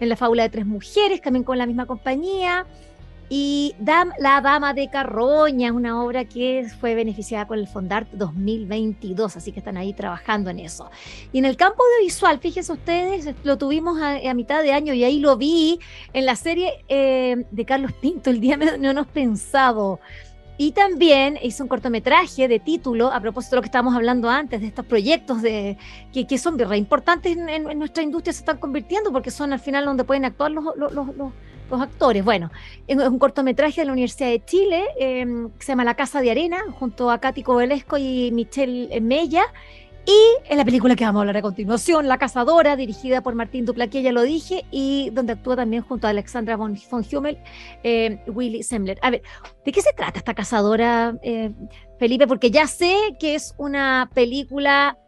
En 0.01 0.09
La 0.09 0.17
Fábula 0.17 0.45
de 0.45 0.51
Tres 0.51 0.67
Mujeres, 0.67 1.21
también 1.21 1.45
con 1.45 1.59
la 1.59 1.67
misma 1.67 1.87
compañía. 1.87 2.67
Y 3.33 3.77
La 3.79 4.41
Dama 4.41 4.75
de 4.75 4.91
Carroña, 4.91 5.73
una 5.73 6.03
obra 6.03 6.25
que 6.25 6.67
fue 6.81 6.97
beneficiada 6.97 7.47
con 7.47 7.61
el 7.61 7.69
Fondart 7.69 8.11
2022, 8.11 9.37
así 9.37 9.53
que 9.53 9.61
están 9.61 9.77
ahí 9.77 9.93
trabajando 9.93 10.51
en 10.51 10.59
eso. 10.59 10.91
Y 11.33 11.39
en 11.39 11.45
el 11.45 11.57
campo 11.57 11.85
audiovisual, 11.85 12.41
fíjense 12.41 12.73
ustedes, 12.73 13.33
lo 13.45 13.57
tuvimos 13.57 14.01
a, 14.03 14.35
mitad 14.35 14.65
de 14.65 14.73
año 14.73 14.95
y 14.95 15.05
ahí 15.05 15.21
lo 15.21 15.37
vi 15.37 15.79
en 16.13 16.27
la 16.27 16.35
serie 16.35 16.85
eh, 16.89 17.45
de 17.53 17.65
Carlos 17.65 17.93
Pinto, 17.93 18.31
El 18.31 18.41
Día 18.41 18.57
Menos 18.57 19.07
Pensado. 19.07 20.01
Y 20.63 20.73
también 20.73 21.39
hizo 21.43 21.63
un 21.63 21.71
cortometraje 21.71 22.47
de 22.47 22.59
título, 22.59 23.11
a 23.11 23.19
propósito 23.19 23.53
de 23.53 23.57
lo 23.57 23.63
que 23.63 23.69
estábamos 23.69 23.95
hablando 23.95 24.29
antes, 24.29 24.61
de 24.61 24.67
estos 24.67 24.85
proyectos 24.85 25.41
de, 25.41 25.79
que, 26.13 26.27
que 26.27 26.37
son 26.37 26.59
re 26.59 26.77
importantes 26.77 27.35
en, 27.35 27.79
nuestra 27.79 28.03
industria, 28.03 28.35
se 28.35 28.41
están 28.41 28.59
convirtiendo 28.59 29.11
porque 29.11 29.31
son 29.31 29.55
al 29.55 29.61
final 29.61 29.87
donde 29.87 30.05
pueden 30.05 30.27
actuar 30.27 30.51
los, 30.51 30.63
los, 30.77 30.93
los, 30.93 31.07
los 31.17 31.81
actores. 31.81 32.23
Bueno, 32.23 32.51
es 32.87 32.99
un 32.99 33.19
cortometraje 33.19 33.81
de 33.81 33.87
la 33.87 33.93
Universidad 33.93 34.29
de 34.29 34.45
Chile 34.45 34.85
em, 34.99 35.49
que 35.53 35.65
se 35.65 35.73
llama 35.73 35.85
La 35.85 35.95
Casa 35.95 36.21
de 36.21 36.31
Arena, 36.31 36.59
junto 36.79 37.11
a 37.11 37.19
Katy 37.19 37.43
Cobelesco 37.43 37.97
y 37.97 38.31
Michelle 38.31 39.01
Mella. 39.01 39.45
Y 40.07 40.51
en 40.51 40.57
la 40.57 40.65
película 40.65 40.97
que 40.97 41.05
vamos 41.05 41.21
a 41.21 41.23
hablar 41.23 41.37
a 41.37 41.43
continuación, 41.43 42.09
La 42.09 42.19
Cazadora, 42.19 42.75
dirigida 42.75 43.23
por 43.23 43.35
Martín 43.35 43.65
Duplaquia, 43.65 44.01
ya 44.01 44.13
lo 44.13 44.23
dije, 44.23 44.65
y 44.71 45.11
donde 45.11 45.35
actúa 45.35 45.57
también 45.57 45.83
junto 45.83 46.07
a 46.07 46.11
Alexandra 46.11 46.57
von, 46.57 46.79
Hummel, 46.91 47.39
eh, 47.83 48.19
Willy 48.27 48.63
Semmler. 48.63 48.99
A 49.03 49.11
ver, 49.11 49.23
¿de 49.65 49.73
qué 49.73 49.83
se 49.83 49.93
trata 49.93 50.19
esta 50.19 50.35
Cazadora, 50.35 51.15
eh, 51.23 51.53
Felipe? 51.99 52.27
Porque 52.27 52.51
ya 52.51 52.67
sé 52.67 52.95
que 53.19 53.35
es 53.35 53.55
una 53.59 54.11
película 54.15 54.99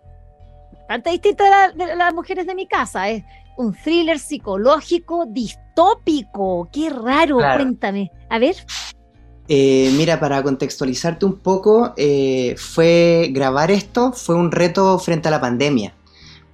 bastante 0.80 1.10
distinta 1.10 1.72
de, 1.72 1.96
las 1.96 2.12
mujeres 2.14 2.46
de 2.46 2.54
mi 2.54 2.66
casa. 2.66 3.08
Es 3.08 3.24
un 3.56 3.74
thriller 3.74 4.18
psicológico 4.18 5.24
distópico. 5.26 6.68
Qué 6.70 6.90
raro, 6.90 7.38
cuéntame. 7.38 8.10
A 8.28 8.38
ver. 8.38 8.56
Eh, 9.54 9.92
mira, 9.98 10.18
para 10.18 10.42
contextualizarte 10.42 11.26
un 11.26 11.34
poco, 11.34 11.92
eh, 11.98 12.54
fue 12.56 13.28
grabar 13.32 13.70
esto 13.70 14.14
fue 14.14 14.34
un 14.34 14.50
reto 14.50 14.98
frente 14.98 15.28
a 15.28 15.30
la 15.30 15.42
pandemia, 15.42 15.92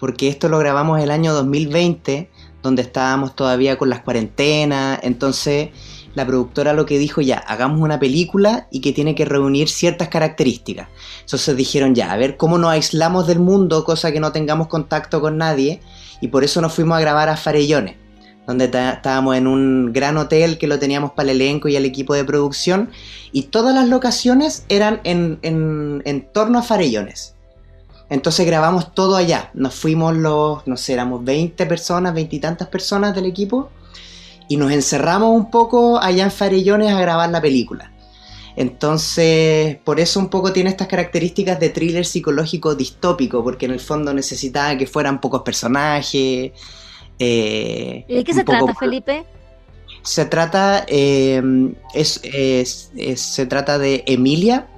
porque 0.01 0.27
esto 0.27 0.49
lo 0.49 0.59
grabamos 0.59 1.01
el 1.01 1.13
año 1.13 1.33
2020, 1.33 2.29
donde 2.61 2.83
estábamos 2.83 3.37
todavía 3.37 3.79
con 3.79 3.89
las 3.89 4.01
cuarentenas, 4.01 4.99
entonces 5.05 5.69
la 6.17 6.27
productora 6.27 6.73
lo 6.73 6.87
que 6.87 6.99
dijo 6.99 7.21
ya, 7.21 7.39
hagamos 7.39 7.81
una 7.83 8.01
película 8.01 8.67
y 8.73 8.81
que 8.81 8.93
tiene 8.93 9.15
que 9.15 9.25
reunir 9.25 9.69
ciertas 9.69 10.09
características. 10.09 10.89
Entonces 11.21 11.57
dijeron 11.57 11.95
ya, 11.95 12.11
a 12.11 12.17
ver 12.17 12.37
cómo 12.37 12.59
nos 12.59 12.73
aislamos 12.73 13.29
del 13.29 13.39
mundo, 13.39 13.85
cosa 13.85 14.11
que 14.11 14.19
no 14.19 14.33
tengamos 14.33 14.67
contacto 14.67 15.21
con 15.21 15.39
nadie, 15.39 15.81
y 16.21 16.27
por 16.27 16.43
eso 16.43 16.61
nos 16.61 16.75
fuimos 16.75 16.99
a 16.99 17.01
grabar 17.01 17.29
a 17.29 17.37
Farellones 17.37 18.08
donde 18.49 18.65
estábamos 18.65 19.37
en 19.37 19.47
un 19.47 19.93
gran 19.93 20.17
hotel 20.17 20.57
que 20.57 20.67
lo 20.67 20.79
teníamos 20.79 21.13
para 21.13 21.31
el 21.31 21.43
elenco 21.43 21.69
y 21.69 21.77
el 21.77 21.85
equipo 21.85 22.15
de 22.15 22.25
producción, 22.25 22.89
y 23.31 23.43
todas 23.43 23.75
las 23.75 23.87
locaciones 23.91 24.65
eran 24.71 25.03
en, 25.05 25.39
en, 25.43 26.29
torno 26.33 26.59
a 26.59 26.63
Farellones. 26.63 27.35
Entonces 28.09 28.47
grabamos 28.47 28.95
todo 28.95 29.17
allá. 29.17 29.51
Nos 29.53 29.75
fuimos 29.75 30.17
los, 30.17 30.67
no 30.67 30.79
sé, 30.79 30.95
éramos 30.95 31.23
20 31.25 31.67
personas, 31.67 32.15
20 32.15 32.37
y 32.37 32.41
tantas 32.41 32.69
personas 32.69 33.15
del 33.15 33.27
equipo, 33.27 33.69
y 34.49 34.57
nos 34.57 34.73
encerramos 34.73 35.37
un 35.37 35.51
poco 35.51 36.01
allá 36.01 36.25
en 36.25 36.31
Farellones 36.31 36.91
a 36.91 36.99
grabar 36.99 37.29
la 37.29 37.43
película. 37.43 37.93
Entonces, 38.57 39.77
por 39.85 40.01
eso 40.01 40.19
un 40.21 40.31
poco 40.31 40.55
tiene 40.55 40.71
estas 40.71 40.89
características 40.89 41.61
de 41.61 41.69
thriller 41.69 42.07
psicológico 42.07 42.75
distópico, 42.75 43.45
porque 43.45 43.67
en 43.67 43.73
el 43.73 43.81
fondo 43.81 44.15
necesitaba 44.15 44.79
que 44.79 44.87
fueran 44.87 45.21
pocos 45.21 45.43
personajes, 45.43 46.53
eh, 47.19 48.05
¿De 48.09 48.25
qué 48.25 48.35
se 48.35 48.45
trata, 48.45 48.75
Felipe? 48.75 49.25
Se 50.03 50.25
trata, 50.25 50.85
eh, 50.87 51.43
es, 51.95 52.91
se 53.17 53.47
trata 53.47 53.79
de 53.79 54.05
Emilia, 54.07 54.69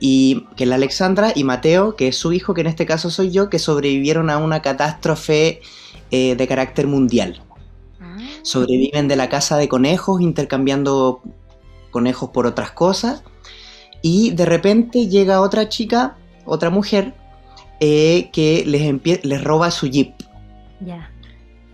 y, 0.00 0.46
que 0.56 0.64
es 0.64 0.68
la 0.68 0.76
Alexandra, 0.76 1.32
y 1.34 1.44
Mateo, 1.44 1.96
que 1.96 2.08
es 2.08 2.16
su 2.16 2.32
hijo, 2.32 2.52
que 2.52 2.60
en 2.60 2.66
este 2.66 2.86
caso 2.86 3.10
soy 3.10 3.30
yo, 3.30 3.48
que 3.48 3.58
sobrevivieron 3.58 4.28
a 4.28 4.38
una 4.38 4.60
catástrofe 4.60 5.62
eh, 6.10 6.36
de 6.36 6.48
carácter 6.48 6.86
mundial. 6.86 7.42
Ah. 8.00 8.18
Sobreviven 8.42 9.08
de 9.08 9.16
la 9.16 9.28
casa 9.28 9.56
de 9.56 9.68
conejos, 9.68 10.20
intercambiando 10.20 11.22
conejos 11.90 12.30
por 12.30 12.46
otras 12.46 12.72
cosas, 12.72 13.22
y 14.02 14.32
de 14.32 14.44
repente 14.44 15.08
llega 15.08 15.40
otra 15.40 15.68
chica, 15.70 16.16
otra 16.44 16.68
mujer, 16.68 17.14
que 17.80 18.64
les, 18.66 19.24
les 19.24 19.44
roba 19.44 19.70
su 19.70 19.86
jeep. 19.86 20.14
Ya. 20.80 21.13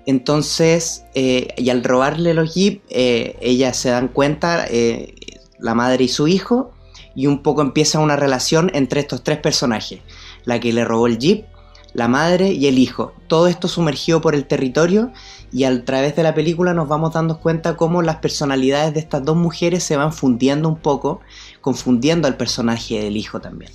Entonces, 0.07 1.04
eh, 1.14 1.49
y 1.57 1.71
al 1.71 1.85
robarle 1.85 2.35
los 2.35 2.54
jeep, 2.54 2.83
eh, 2.88 3.37
ellas 3.40 3.76
se 3.76 3.90
dan 3.90 4.09
cuenta, 4.09 4.66
eh, 4.69 5.14
la 5.59 5.75
madre 5.75 6.04
y 6.04 6.09
su 6.09 6.26
hijo, 6.26 6.73
y 7.14 7.26
un 7.26 7.42
poco 7.42 7.62
empieza 7.62 7.99
una 7.99 8.16
relación 8.16 8.71
entre 8.75 9.00
estos 9.00 9.23
tres 9.23 9.38
personajes, 9.38 10.00
la 10.45 10.59
que 10.59 10.73
le 10.73 10.85
robó 10.85 11.07
el 11.07 11.19
jeep, 11.19 11.45
la 11.92 12.09
madre 12.09 12.52
y 12.52 12.66
el 12.66 12.78
hijo. 12.78 13.12
Todo 13.26 13.49
esto 13.49 13.69
sumergido 13.69 14.21
por 14.21 14.35
el 14.35 14.47
territorio 14.47 15.12
y 15.52 15.64
a 15.64 15.85
través 15.85 16.14
de 16.16 16.23
la 16.23 16.35
película 16.35 16.73
nos 16.73 16.88
vamos 16.88 17.12
dando 17.12 17.40
cuenta 17.40 17.76
cómo 17.76 18.02
las 18.02 18.16
personalidades 18.16 18.95
de 18.95 19.00
estas 19.00 19.25
dos 19.25 19.37
mujeres 19.37 19.83
se 19.83 19.97
van 19.97 20.12
fundiendo 20.12 20.69
un 20.69 20.76
poco, 20.76 21.21
confundiendo 21.61 22.28
al 22.28 22.37
personaje 22.37 23.02
del 23.02 23.16
hijo 23.16 23.40
también. 23.40 23.73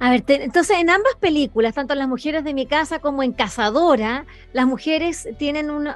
A 0.00 0.10
ver, 0.10 0.22
entonces 0.28 0.78
en 0.78 0.90
ambas 0.90 1.14
películas, 1.18 1.74
tanto 1.74 1.92
en 1.94 1.98
Las 1.98 2.08
Mujeres 2.08 2.44
de 2.44 2.54
mi 2.54 2.66
casa 2.66 3.00
como 3.00 3.22
en 3.22 3.32
Cazadora, 3.32 4.26
las 4.52 4.66
mujeres 4.66 5.28
tienen 5.38 5.70
un, 5.70 5.88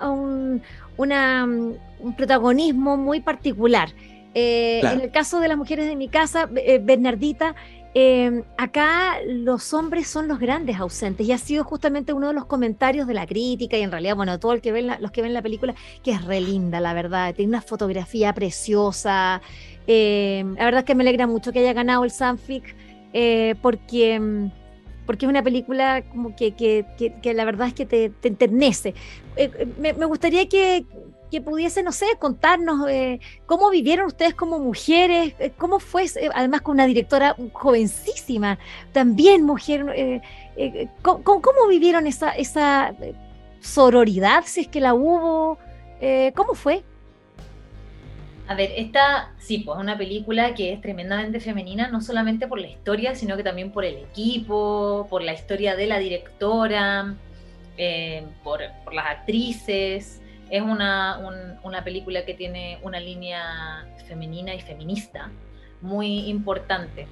un 0.97 2.17
protagonismo 2.17 2.97
muy 2.97 3.21
particular. 3.21 3.91
Eh, 4.35 4.81
en 4.83 5.01
el 5.03 5.11
caso 5.11 5.41
de 5.41 5.49
Las 5.49 5.59
Mujeres 5.59 5.87
de 5.87 5.95
mi 5.95 6.09
casa, 6.09 6.49
eh, 6.57 6.81
Bernardita, 6.83 7.55
em, 7.95 8.43
acá 8.57 9.17
los 9.27 9.75
hombres 9.75 10.09
son 10.09 10.27
los 10.27 10.39
grandes 10.39 10.81
ausentes 10.81 11.27
y 11.27 11.33
ha 11.33 11.39
sido 11.39 11.65
justamente 11.65 12.15
uno 12.15 12.29
de 12.29 12.35
los 12.35 12.47
comentarios 12.47 13.07
de 13.07 13.15
la 13.15 13.27
crítica 13.27 13.77
y 13.77 13.83
en 13.83 13.91
realidad, 13.93 14.17
bueno, 14.17 14.41
todo 14.41 14.55
el 14.55 14.63
que 14.63 14.73
ven 14.73 14.91
los 14.99 15.11
que 15.13 15.21
ven 15.21 15.35
la 15.35 15.43
película, 15.43 15.75
que 16.03 16.13
es 16.13 16.25
re 16.25 16.41
linda, 16.41 16.81
la 16.81 16.95
verdad, 16.95 17.35
tiene 17.35 17.51
una 17.51 17.61
fotografía 17.61 18.33
preciosa. 18.33 19.43
Em, 19.87 20.55
la 20.57 20.65
verdad 20.65 20.81
es 20.81 20.87
que 20.87 20.95
me 20.95 21.03
alegra 21.03 21.27
mucho 21.27 21.53
que 21.53 21.59
haya 21.59 21.75
ganado 21.75 22.05
el 22.05 22.11
Sanfic 22.11 22.75
eh, 23.13 23.55
porque, 23.61 24.49
porque 25.07 25.27
es 25.27 25.31
una 25.31 25.43
película 25.43 26.03
como 26.11 26.35
que, 26.35 26.53
que, 26.53 26.85
que, 27.23 27.35
la 27.35 27.45
verdad 27.45 27.69
es 27.69 27.75
que 27.75 27.87
te, 27.87 28.11
te 28.11 28.29
enternece. 28.29 28.91
Eh, 29.37 29.51
eh, 29.59 29.67
me, 29.79 29.93
me, 29.93 30.07
gustaría 30.07 30.49
que, 30.49 30.85
que 31.31 31.41
pudiese, 31.41 31.83
no 31.83 31.93
sé, 31.93 32.07
contarnos 32.19 32.89
cómo 33.47 33.71
vivieron 33.71 34.07
ustedes 34.07 34.35
como 34.35 34.59
mujeres, 34.59 35.35
cómo 35.59 35.79
fue, 35.79 36.07
además 36.35 36.61
con 36.63 36.75
una 36.75 36.87
directora 36.87 37.37
jovencísima, 37.53 38.59
también 38.93 39.43
mujer, 39.43 40.23
¿cómo, 41.03 41.23
¿cómo, 41.23 41.67
vivieron 41.69 42.07
esa, 42.07 42.31
esa 42.31 42.95
sororidad, 43.61 44.45
si 44.47 44.63
es 44.63 44.69
que 44.69 44.81
la 44.81 44.95
hubo? 44.95 45.59
¿Cómo 46.35 46.55
fue? 46.55 46.83
A 48.49 48.55
ver, 48.55 48.73
esta 48.77 49.33
sí, 49.39 49.59
pues 49.59 49.77
es 49.77 49.83
una 49.83 49.97
película 49.97 50.55
que 50.55 50.73
es 50.73 50.81
tremendamente 50.81 51.41
femenina, 51.41 51.89
no 51.89 52.01
solamente 52.01 52.49
por 52.49 52.61
la 52.61 52.69
historia, 52.69 53.15
sino 53.15 53.37
que 53.37 53.45
también 53.45 53.71
por 53.71 53.85
el 53.85 53.97
equipo, 53.97 55.07
por 55.09 55.23
la 55.23 55.33
historia 55.33 55.77
de 55.77 55.87
la 55.87 55.99
directora, 55.99 57.15
eh, 57.79 58.27
por, 58.43 58.61
las 58.93 59.07
actrices. 59.07 60.21
Es 60.51 60.63
una, 60.63 61.19
una 61.63 61.85
película 61.85 62.25
que 62.25 62.35
tiene 62.35 62.79
una 62.83 63.01
línea 63.01 63.87
femenina 64.07 64.55
y 64.55 64.61
feminista 64.61 65.31
muy 65.81 66.29
importante. 66.29 67.07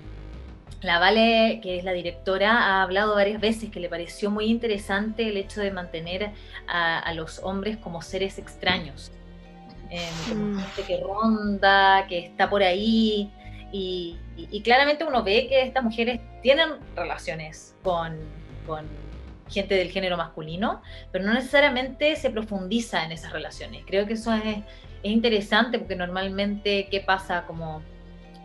La 0.82 0.98
Vale, 0.98 1.60
que 1.62 1.78
es 1.78 1.84
la 1.84 1.92
directora, 1.92 2.52
ha 2.52 2.82
hablado 2.82 3.14
varias 3.14 3.40
veces 3.40 3.70
que 3.70 3.80
le 3.80 3.88
pareció 3.88 4.30
muy 4.30 4.46
interesante 4.46 5.28
el 5.28 5.36
hecho 5.36 5.60
de 5.60 5.70
mantener 5.70 6.30
a 6.66 7.12
los 7.14 7.38
hombres 7.40 7.76
como 7.76 8.02
seres 8.02 8.38
extraños 8.38 9.12
Em, 9.90 10.36
mm. 10.36 10.58
gente 10.60 10.82
que 10.86 11.00
ronda, 11.02 12.06
que 12.08 12.18
está 12.26 12.48
por 12.48 12.62
ahí. 12.62 13.30
Y, 13.72 14.16
claramente 14.64 15.04
uno 15.04 15.22
ve 15.22 15.46
que 15.48 15.62
estas 15.62 15.84
mujeres 15.84 16.20
tienen 16.42 16.70
relaciones 16.96 17.74
con, 17.82 18.18
gente 19.48 19.74
del 19.74 19.90
género 19.90 20.16
masculino, 20.16 20.80
pero 21.10 21.24
no 21.24 21.34
necesariamente 21.34 22.14
se 22.14 22.30
profundiza 22.30 23.04
en 23.04 23.12
esas 23.12 23.32
relaciones. 23.32 23.82
Creo 23.84 24.06
que 24.06 24.12
eso 24.12 24.32
es, 24.32 24.58
es 25.02 25.10
interesante 25.10 25.78
porque 25.80 25.96
normalmente, 25.96 26.88
¿qué 26.90 27.00
pasa? 27.00 27.44
Como 27.46 27.82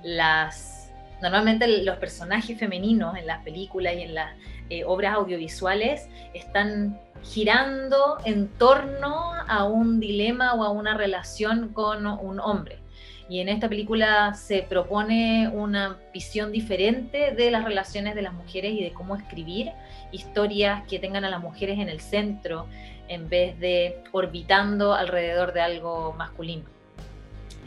las... 0.03 0.91
Normalmente 1.21 1.83
los 1.83 1.97
personajes 1.97 2.59
femeninos 2.59 3.15
en 3.17 3.27
las 3.27 3.43
películas 3.43 3.93
y 3.95 4.01
en 4.01 4.15
las 4.15 4.35
eh, 4.69 4.83
obras 4.83 5.13
audiovisuales 5.13 6.09
están 6.33 6.99
girando 7.25 8.17
en 8.25 8.48
torno 8.48 9.34
a 9.48 9.65
un 9.65 10.00
dilema 10.00 10.53
o 10.53 10.63
a 10.63 10.70
una 10.70 10.96
relación 10.96 11.70
con 11.70 12.05
un 12.05 12.39
hombre. 12.39 12.79
Y 13.27 13.39
en 13.39 13.50
esta 13.50 13.67
película 13.67 14.36
se 14.36 14.62
propone 14.62 15.50
una 15.51 15.98
visión 16.13 16.51
diferente 16.51 17.32
de 17.32 17.50
las 17.50 17.65
relaciones 17.65 18.13
de 18.13 18.22
las 18.22 18.34
mujeres 18.34 18.74
y 18.74 18.84
de 18.84 18.94
cómo 18.94 19.15
escribir 19.15 19.72
historias 20.12 20.84
que 20.88 21.00
tengan 21.00 21.25
a 21.25 21.29
las 21.29 21.41
mujeres 21.41 21.79
en 21.79 21.89
el 21.89 22.00
centro 22.00 22.67
en 23.08 23.27
vez 23.27 23.60
de 23.60 24.03
orbitando 24.12 24.94
alrededor 24.94 25.53
de 25.53 25.62
algo 25.62 26.13
masculino. 26.13 26.65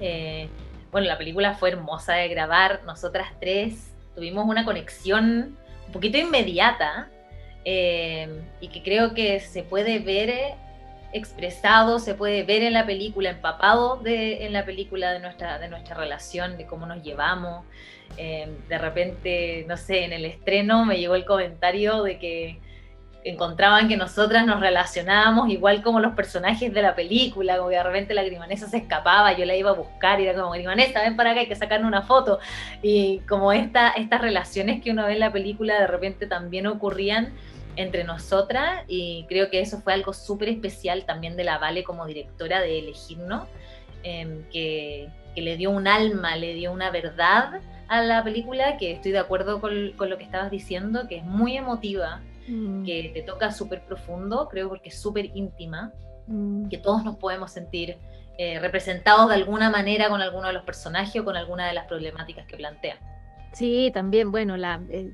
Eh, 0.00 0.48
bueno, 0.92 1.08
la 1.08 1.18
película 1.18 1.54
fue 1.54 1.70
hermosa 1.70 2.14
de 2.14 2.28
grabar, 2.28 2.82
nosotras 2.86 3.28
tres 3.40 3.92
tuvimos 4.14 4.46
una 4.46 4.64
conexión 4.64 5.56
un 5.86 5.92
poquito 5.92 6.18
inmediata 6.18 7.08
eh, 7.64 8.42
y 8.60 8.68
que 8.68 8.82
creo 8.82 9.14
que 9.14 9.40
se 9.40 9.62
puede 9.62 9.98
ver 9.98 10.56
expresado, 11.12 11.98
se 11.98 12.14
puede 12.14 12.42
ver 12.42 12.62
en 12.62 12.74
la 12.74 12.86
película, 12.86 13.30
empapado 13.30 13.96
de, 13.96 14.44
en 14.44 14.52
la 14.52 14.64
película 14.64 15.12
de 15.12 15.20
nuestra, 15.20 15.58
de 15.58 15.68
nuestra 15.68 15.96
relación, 15.96 16.56
de 16.56 16.66
cómo 16.66 16.86
nos 16.86 17.02
llevamos. 17.02 17.64
Eh, 18.16 18.48
de 18.68 18.78
repente, 18.78 19.64
no 19.68 19.76
sé, 19.76 20.04
en 20.04 20.12
el 20.12 20.24
estreno 20.24 20.84
me 20.84 20.98
llegó 20.98 21.14
el 21.14 21.24
comentario 21.24 22.02
de 22.02 22.18
que 22.18 22.58
encontraban 23.30 23.88
que 23.88 23.96
nosotras 23.96 24.46
nos 24.46 24.60
relacionábamos 24.60 25.50
igual 25.50 25.82
como 25.82 26.00
los 26.00 26.14
personajes 26.14 26.72
de 26.72 26.82
la 26.82 26.94
película, 26.94 27.56
como 27.56 27.68
que 27.68 27.76
de 27.76 27.82
repente 27.82 28.14
la 28.14 28.22
grimanesa 28.22 28.68
se 28.68 28.78
escapaba, 28.78 29.36
yo 29.36 29.44
la 29.44 29.56
iba 29.56 29.70
a 29.70 29.74
buscar 29.74 30.20
y 30.20 30.26
era 30.26 30.38
como, 30.38 30.52
grimanesa, 30.52 31.02
ven 31.02 31.16
para 31.16 31.32
acá, 31.32 31.40
hay 31.40 31.48
que 31.48 31.56
sacar 31.56 31.84
una 31.84 32.02
foto. 32.02 32.38
Y 32.82 33.18
como 33.28 33.52
esta, 33.52 33.90
estas 33.90 34.20
relaciones 34.20 34.82
que 34.82 34.90
uno 34.90 35.06
ve 35.06 35.12
en 35.12 35.20
la 35.20 35.32
película 35.32 35.80
de 35.80 35.86
repente 35.86 36.26
también 36.26 36.66
ocurrían 36.66 37.32
entre 37.78 38.02
nosotras 38.02 38.84
y 38.88 39.24
creo 39.28 39.50
que 39.50 39.60
eso 39.60 39.80
fue 39.80 39.92
algo 39.92 40.12
súper 40.12 40.48
especial 40.48 41.04
también 41.04 41.36
de 41.36 41.44
la 41.44 41.58
Vale 41.58 41.84
como 41.84 42.06
directora 42.06 42.60
de 42.60 42.80
elegirnos, 42.80 43.48
em, 44.02 44.42
que, 44.50 45.08
le 45.36 45.56
dio 45.56 45.70
un 45.70 45.86
alma, 45.86 46.34
le 46.34 46.54
dio 46.54 46.72
una 46.72 46.90
verdad 46.90 47.60
a 47.86 48.02
la 48.02 48.24
película, 48.24 48.76
que 48.76 48.90
estoy 48.90 49.12
de 49.12 49.20
acuerdo 49.20 49.60
con, 49.60 49.96
lo 49.96 50.18
que 50.18 50.24
estabas 50.24 50.50
diciendo, 50.50 51.06
que 51.08 51.18
es 51.18 51.24
muy 51.24 51.56
emotiva, 51.56 52.20
mm. 52.48 52.84
que 52.84 53.10
te 53.14 53.22
toca 53.22 53.52
súper 53.52 53.84
profundo, 53.84 54.48
creo 54.50 54.68
porque 54.68 54.88
es 54.88 55.00
súper 55.00 55.26
íntima, 55.34 55.92
mm. 56.26 56.68
que 56.68 56.78
todos 56.78 57.04
nos 57.04 57.16
podemos 57.16 57.50
sentir 57.50 57.96
eh, 58.38 58.58
representados 58.60 59.28
de 59.28 59.34
alguna 59.34 59.70
manera 59.70 60.08
con 60.08 60.20
alguno 60.20 60.46
de 60.46 60.52
los 60.52 60.62
personajes 60.62 61.20
o 61.20 61.24
con 61.24 61.36
alguna 61.36 61.66
de 61.66 61.74
las 61.74 61.86
problemáticas 61.86 62.46
que 62.46 62.56
plantean. 62.56 62.98
Sí, 63.52 63.90
también, 63.92 64.30
bueno, 64.30 64.56
la... 64.56 64.80
Eh, 64.90 65.10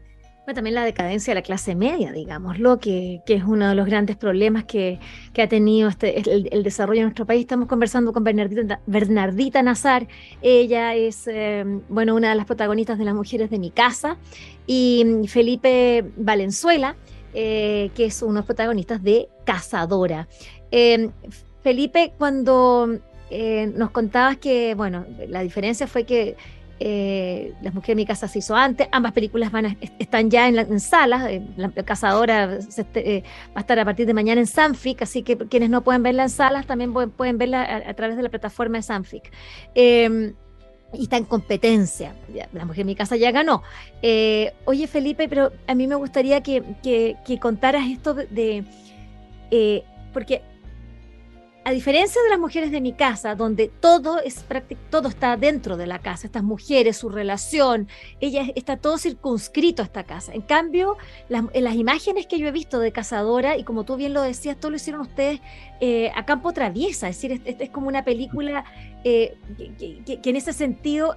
también 0.52 0.74
la 0.74 0.84
decadencia 0.84 1.30
de 1.30 1.36
la 1.36 1.42
clase 1.42 1.74
media, 1.74 2.12
digámoslo, 2.12 2.78
que, 2.78 3.22
que 3.24 3.34
es 3.34 3.44
uno 3.44 3.66
de 3.70 3.74
los 3.74 3.86
grandes 3.86 4.16
problemas 4.16 4.64
que, 4.64 4.98
que 5.32 5.40
ha 5.40 5.48
tenido 5.48 5.88
este, 5.88 6.20
el, 6.20 6.62
desarrollo 6.62 7.00
de 7.00 7.04
nuestro 7.04 7.24
país. 7.24 7.40
Estamos 7.40 7.66
conversando 7.66 8.12
con 8.12 8.24
Bernardita, 8.24 8.80
Bernardita 8.84 9.62
Nazar. 9.62 10.06
Ella 10.42 10.94
es, 10.94 11.26
eh, 11.28 11.64
bueno, 11.88 12.14
una 12.14 12.28
de 12.28 12.34
las 12.34 12.44
protagonistas 12.44 12.98
de 12.98 13.06
Las 13.06 13.14
Mujeres 13.14 13.48
de 13.48 13.58
mi 13.58 13.70
Casa. 13.70 14.18
Y 14.66 15.22
Felipe 15.28 16.04
Valenzuela, 16.16 16.96
eh, 17.34 17.90
que 17.94 18.06
es 18.06 18.22
uno 18.22 18.32
de 18.32 18.38
los 18.38 18.46
protagonistas 18.46 19.02
de 19.02 19.28
Cazadora. 19.44 20.28
Eh, 20.70 21.10
Felipe, 21.62 22.12
cuando 22.18 23.00
nos 23.74 23.90
contabas 23.90 24.36
que, 24.36 24.74
bueno, 24.76 25.06
la 25.28 25.40
diferencia 25.40 25.88
fue 25.88 26.04
que 26.04 26.36
eh, 26.80 27.54
Las 27.62 27.72
Mujeres 27.72 27.96
de 27.96 28.02
mi 28.02 28.06
casa 28.06 28.26
se 28.26 28.40
hizo 28.40 28.56
antes, 28.56 28.88
ambas 28.90 29.12
películas 29.12 29.52
van 29.52 29.78
están 29.98 30.28
ya 30.28 30.48
en, 30.48 30.58
en 30.58 30.80
salas, 30.80 31.30
eh, 31.30 31.42
la, 31.56 31.70
Cazadora 31.70 32.58
eh, 32.94 33.22
va 33.48 33.52
a 33.54 33.60
estar 33.60 33.78
a 33.78 33.84
partir 33.84 34.06
de 34.06 34.14
mañana 34.14 34.40
en 34.40 34.46
Sanfic, 34.46 35.02
así 35.02 35.22
que 35.22 35.38
quienes 35.38 35.70
no 35.70 35.84
pueden 35.84 36.02
verla 36.02 36.24
en 36.24 36.30
salas 36.30 36.66
también 36.66 36.92
pueden, 36.92 37.38
verla 37.38 37.84
a, 37.86 37.94
través 37.94 38.16
de 38.16 38.24
la 38.24 38.28
plataforma 38.28 38.78
de 38.78 38.82
Sanfic. 38.82 39.32
Y 40.94 41.04
está 41.04 41.16
en 41.16 41.24
competencia. 41.24 42.14
La 42.52 42.64
mujer 42.64 42.78
de 42.78 42.84
mi 42.84 42.94
casa 42.94 43.16
ya 43.16 43.30
ganó. 43.30 43.62
oye, 44.64 44.86
Felipe, 44.86 45.28
pero 45.28 45.52
a 45.66 45.74
mí 45.74 45.86
me 45.86 45.94
gustaría 45.94 46.42
que, 46.42 46.62
que, 46.82 47.38
contaras 47.40 47.86
esto 47.88 48.14
de. 48.14 48.64
porque 50.12 50.42
a 51.64 51.72
diferencia 51.72 52.22
de 52.22 52.28
las 52.28 52.38
mujeres 52.38 52.70
de 52.70 52.80
mi 52.80 52.92
casa, 52.92 53.34
donde 53.34 53.68
todo 53.68 54.20
es 54.20 54.44
todo 54.90 55.08
está 55.08 55.36
dentro 55.36 55.76
de 55.76 55.86
la 55.86 55.98
casa, 55.98 56.26
estas 56.26 56.42
mujeres, 56.42 56.96
su 56.96 57.08
relación, 57.08 57.88
ella 58.20 58.46
está 58.54 58.76
todo 58.76 58.98
circunscrito 58.98 59.82
a 59.82 59.86
esta 59.86 60.04
casa. 60.04 60.32
En 60.34 60.42
cambio, 60.42 60.96
en 61.28 61.64
las 61.64 61.74
imágenes 61.74 62.26
que 62.26 62.38
yo 62.38 62.46
he 62.46 62.52
visto 62.52 62.78
de 62.78 62.92
Cazadora, 62.92 63.56
y 63.56 63.64
como 63.64 63.84
tú 63.84 63.96
bien 63.96 64.12
lo 64.12 64.22
decías, 64.22 64.58
todo 64.58 64.70
lo 64.70 64.76
hicieron 64.76 65.02
ustedes 65.02 65.40
eh, 65.80 66.12
a 66.14 66.24
campo 66.26 66.52
traviesa, 66.52 67.08
es 67.08 67.16
decir, 67.16 67.40
es, 67.44 67.56
es 67.58 67.70
como 67.70 67.88
una 67.88 68.04
película 68.04 68.64
eh, 69.04 69.36
que, 69.58 70.18
en 70.24 70.36
ese 70.36 70.54
sentido, 70.54 71.14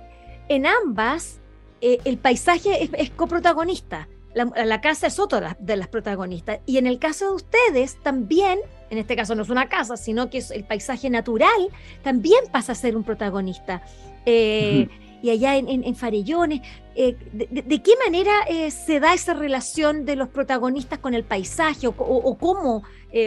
en 0.49 0.65
ambas, 0.65 1.39
eh, 1.79 1.99
el 2.03 2.17
paisaje 2.17 2.89
es, 2.91 3.09
coprotagonista. 3.11 4.09
La, 4.33 4.81
casa 4.81 5.07
es 5.07 5.17
otra 5.19 5.57
de 5.59 5.77
las 5.77 5.87
protagonistas. 5.87 6.59
Y 6.67 6.77
en 6.77 6.85
el 6.85 6.99
caso 6.99 7.29
de 7.29 7.35
ustedes, 7.35 7.97
también 8.03 8.59
en 8.89 8.97
este 8.97 9.15
caso 9.15 9.35
no 9.35 9.43
es 9.43 9.49
una 9.49 9.67
casa, 9.67 9.97
sino 9.97 10.29
que 10.29 10.39
es 10.39 10.51
el 10.51 10.63
paisaje 10.63 11.09
natural, 11.09 11.69
también 12.03 12.39
pasa 12.51 12.71
a 12.71 12.75
ser 12.75 12.95
un 12.95 13.03
protagonista. 13.03 13.81
Eh, 14.25 14.87
y 15.21 15.31
allá 15.31 15.57
en, 15.57 15.95
Farellones, 15.95 16.61
eh, 16.95 17.17
de, 17.33 17.81
qué 17.81 17.91
manera 18.05 18.31
eh, 18.47 18.69
se 18.69 18.99
da 18.99 19.13
esa 19.13 19.33
relación 19.33 20.05
de 20.05 20.15
los 20.15 20.29
protagonistas 20.29 20.99
con 20.99 21.15
el 21.15 21.23
paisaje 21.23 21.87
o, 21.87 22.37
cómo 22.37 22.83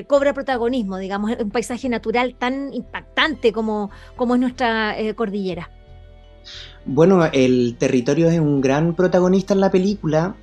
cobra 0.07 0.33
protagonismo, 0.33 0.99
digamos, 0.99 1.33
un 1.40 1.51
paisaje 1.51 1.88
natural 1.88 2.37
tan 2.38 2.73
impactante 2.73 3.53
como, 3.53 3.90
como 4.14 4.35
es 4.35 4.40
nuestra 4.40 4.94
cordillera? 5.16 5.68
Bueno, 6.87 7.25
el 7.33 7.77
territorio 7.77 8.29
es 8.29 8.38
un 8.38 8.61
gran 8.61 8.94
protagonista 8.94 9.53
en 9.53 9.61
la 9.61 9.70
película 9.70 10.37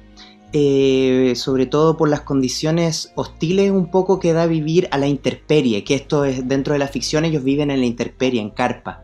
eh, 0.60 1.36
sobre 1.36 1.68
todo 1.68 1.98
por 1.98 2.10
las 2.10 2.22
condiciones 2.22 3.12
hostiles 3.14 3.70
un 3.70 3.92
poco 3.92 4.20
que 4.20 4.34
da 4.34 4.48
vivir 4.48 4.88
a 4.90 4.98
la 4.98 5.06
intemperie, 5.06 5.84
que 5.84 5.94
esto 5.94 6.26
es 6.26 6.48
dentro 6.48 6.74
de 6.74 6.80
la 6.80 6.88
ficción 6.88 7.26
ellos 7.26 7.44
viven 7.44 7.70
en 7.70 7.80
la 7.80 7.86
intemperie, 7.86 8.42
en 8.42 8.50
carpa. 8.50 9.04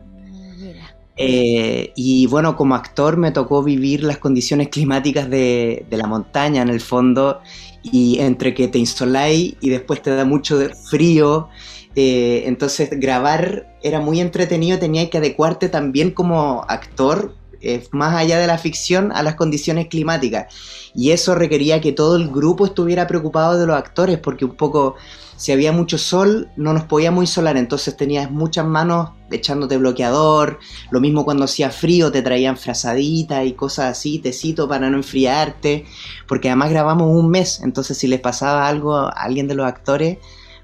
Eh, 1.16 1.92
y 1.94 2.26
bueno, 2.26 2.56
como 2.56 2.74
actor 2.74 3.16
me 3.18 3.30
tocó 3.30 3.62
vivir 3.62 4.02
las 4.02 4.18
condiciones 4.18 4.68
climáticas 4.68 5.30
de, 5.30 5.86
la 5.90 6.08
montaña 6.08 6.62
en 6.62 6.70
el 6.70 6.80
fondo 6.80 7.40
y 7.84 8.18
entre 8.18 8.52
que 8.52 8.66
te 8.66 8.80
insoláis 8.80 9.54
y 9.60 9.70
después 9.70 10.02
te 10.02 10.10
da 10.10 10.24
mucho 10.24 10.58
frío. 10.90 11.50
Eh, 11.94 12.42
entonces 12.46 12.90
grabar 12.98 13.76
era 13.80 14.00
muy 14.00 14.20
entretenido, 14.20 14.80
tenía 14.80 15.08
que 15.08 15.18
adecuarte 15.18 15.68
también 15.68 16.10
como 16.10 16.64
actor 16.66 17.36
eh, 17.60 17.82
más 17.92 18.14
allá 18.14 18.38
de 18.38 18.46
la 18.46 18.58
ficción 18.58 19.10
a 19.12 19.22
las 19.22 19.36
condiciones 19.36 19.86
climáticas. 19.86 20.83
Y 20.94 21.10
eso 21.10 21.34
requería 21.34 21.80
que 21.80 21.92
todo 21.92 22.16
el 22.16 22.30
grupo 22.30 22.66
estuviera 22.66 23.06
preocupado 23.06 23.58
de 23.58 23.66
los 23.66 23.76
actores, 23.76 24.18
porque 24.18 24.44
un 24.44 24.54
poco, 24.54 24.94
si 25.36 25.50
había 25.50 25.72
mucho 25.72 25.98
sol, 25.98 26.48
no 26.56 26.72
nos 26.72 26.84
podíamos 26.84 27.24
insolar, 27.24 27.56
entonces 27.56 27.96
tenías 27.96 28.30
muchas 28.30 28.64
manos 28.64 29.10
echándote 29.30 29.76
bloqueador, 29.76 30.60
lo 30.90 31.00
mismo 31.00 31.24
cuando 31.24 31.44
hacía 31.44 31.70
frío 31.70 32.12
te 32.12 32.22
traían 32.22 32.56
frazaditas 32.56 33.44
y 33.44 33.54
cosas 33.54 33.86
así, 33.86 34.20
tecito 34.20 34.68
para 34.68 34.88
no 34.88 34.96
enfriarte, 34.96 35.84
porque 36.28 36.48
además 36.48 36.70
grabamos 36.70 37.08
un 37.10 37.28
mes, 37.28 37.60
entonces 37.64 37.98
si 37.98 38.06
les 38.06 38.20
pasaba 38.20 38.68
algo 38.68 38.94
a 38.94 39.08
alguien 39.08 39.48
de 39.48 39.56
los 39.56 39.66
actores, 39.66 40.18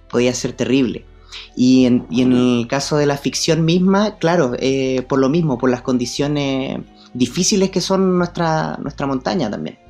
podía 0.09 0.33
ser 0.33 0.53
terrible. 0.53 1.07
Y 1.57 1.87
en, 1.87 2.07
el 2.11 2.67
caso 2.69 2.97
de 2.97 3.07
la 3.07 3.17
ficción 3.17 3.65
misma, 3.65 4.17
claro, 4.19 4.53
eh, 4.59 5.05
por 5.09 5.19
lo 5.19 5.29
mismo, 5.29 5.59
por 5.59 5.71
las 5.71 5.83
condiciones 5.83 6.81
difíciles 7.15 7.71
que 7.71 7.81
son 7.81 8.19
nuestra, 8.19 8.77
nuestra 8.79 9.07
montaña 9.07 9.51
también. 9.51 9.90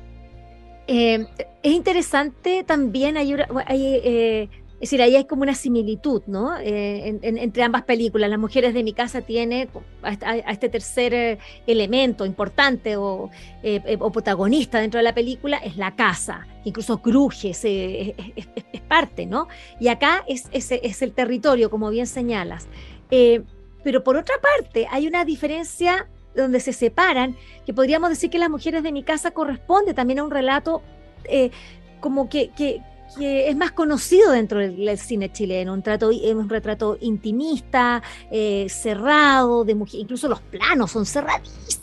Eh, 0.93 1.25
es 1.63 1.71
interesante 1.71 2.65
también, 2.65 3.15
hay, 3.15 3.31
eh, 3.33 4.49
es 4.73 4.79
decir, 4.81 5.01
ahí 5.01 5.15
hay 5.15 5.23
como 5.23 5.43
una 5.43 5.55
similitud, 5.55 6.21
¿no? 6.27 6.57
Eh, 6.59 7.17
entre 7.21 7.63
ambas 7.63 7.83
películas. 7.83 8.29
Las 8.29 8.39
mujeres 8.39 8.73
de 8.73 8.83
mi 8.83 8.91
casa 8.91 9.21
tiene 9.21 9.69
a, 10.01 10.35
este 10.51 10.67
tercer 10.67 11.39
elemento 11.65 12.25
importante 12.25 12.97
o, 12.97 13.29
protagonista 14.11 14.81
dentro 14.81 14.97
de 14.97 15.03
la 15.03 15.15
película, 15.15 15.59
es 15.59 15.77
la 15.77 15.95
casa, 15.95 16.45
incluso 16.65 17.01
cruje, 17.01 17.51
es, 17.51 17.63
es, 17.63 18.81
parte, 18.89 19.25
¿no? 19.25 19.47
Y 19.79 19.87
acá 19.87 20.25
es, 20.27 20.49
es, 20.51 21.01
el 21.01 21.13
territorio, 21.13 21.69
como 21.69 21.89
bien 21.89 22.05
señalas. 22.05 22.67
pero 23.09 24.03
por 24.03 24.17
otra 24.17 24.35
parte, 24.41 24.87
hay 24.91 25.07
una 25.07 25.23
diferencia 25.23 26.09
donde 26.35 26.59
se 26.59 26.73
separan, 26.73 27.35
que 27.65 27.73
podríamos 27.73 28.09
decir 28.09 28.29
que 28.29 28.39
las 28.39 28.49
mujeres 28.49 28.83
de 28.83 28.91
mi 28.91 29.03
casa 29.03 29.31
corresponde 29.31 29.93
también 29.93 30.19
a 30.19 30.23
un 30.23 30.31
relato 30.31 30.81
como 31.99 32.27
que, 32.27 32.49
que, 32.49 32.81
que 33.17 33.49
es 33.49 33.55
más 33.55 33.71
conocido 33.71 34.31
dentro 34.31 34.59
del, 34.59 34.97
cine 34.97 35.31
chileno, 35.31 35.73
un, 35.73 35.81
trato, 35.81 36.09
un 36.09 36.49
retrato 36.49 36.97
intimista, 37.01 38.01
eh, 38.29 38.67
cerrado, 38.69 39.63
de 39.63 39.75
mujer, 39.75 40.01
incluso 40.01 40.27
los 40.27 40.41
planos 40.41 40.91
son 40.91 41.05
cerradísimos, 41.05 41.80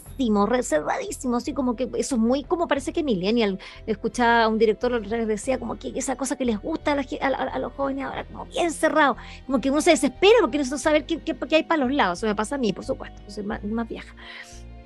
cerradísimos, 0.62 1.42
así 1.42 1.52
como 1.52 1.76
que 1.76 1.88
eso 1.96 2.16
es 2.16 2.20
muy 2.20 2.44
como 2.44 2.68
parece 2.68 2.92
que 2.92 3.02
Millennial, 3.02 3.58
escuchaba 3.86 4.44
a 4.44 4.48
un 4.48 4.58
director 4.58 5.00
que 5.02 5.26
decía 5.26 5.58
como 5.58 5.78
que 5.78 5.92
esa 5.94 6.16
cosa 6.16 6.36
que 6.36 6.44
les 6.44 6.60
gusta 6.60 6.92
a, 6.92 7.58
los 7.58 7.72
jóvenes 7.72 8.04
ahora, 8.04 8.24
como 8.24 8.46
bien 8.46 8.72
cerrado, 8.72 9.16
como 9.46 9.60
que 9.60 9.70
uno 9.70 9.80
se 9.80 9.90
desespera 9.90 10.34
porque 10.40 10.58
no 10.58 10.78
sabe 10.78 11.04
qué, 11.04 11.36
hay 11.52 11.62
para 11.62 11.84
los 11.84 11.92
lados, 11.92 12.18
eso 12.18 12.26
me 12.26 12.34
pasa 12.34 12.56
a 12.56 12.58
mí, 12.58 12.72
por 12.72 12.84
supuesto, 12.84 13.20
soy 13.28 13.44
más, 13.44 13.62
más 13.64 13.88
vieja. 13.88 14.14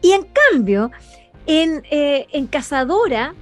Y 0.03 0.13
en 0.13 0.27
cambio, 0.51 0.91
en, 1.47 1.83
eh, 1.91 2.27
en 2.33 2.47
Cazadora, 2.47 3.35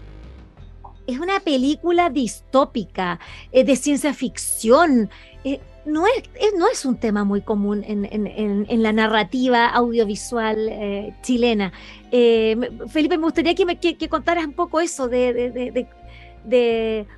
es 1.07 1.18
una 1.18 1.40
película 1.40 2.11
distópica, 2.11 3.18
eh, 3.53 3.64
de 3.64 3.76
ciencia 3.76 4.14
ficción. 4.14 5.11
Eh, 5.44 5.61
no, 5.84 6.06
es, 6.06 6.22
no 6.56 6.68
es 6.68 6.84
un 6.84 6.96
tema 6.96 7.24
muy 7.24 7.40
común 7.40 7.84
en, 7.86 8.82
la 8.82 8.92
narrativa 8.92 9.66
audiovisual 9.68 10.68
eh, 10.70 11.14
chilena. 11.22 11.72
Felipe, 12.10 13.16
me 13.18 13.24
gustaría 13.24 13.54
que, 13.54 13.64
me, 13.64 13.78
que, 13.78 14.08
contaras 14.08 14.44
un 14.44 14.52
poco 14.52 14.80
eso 14.80 15.08
de, 15.08 15.86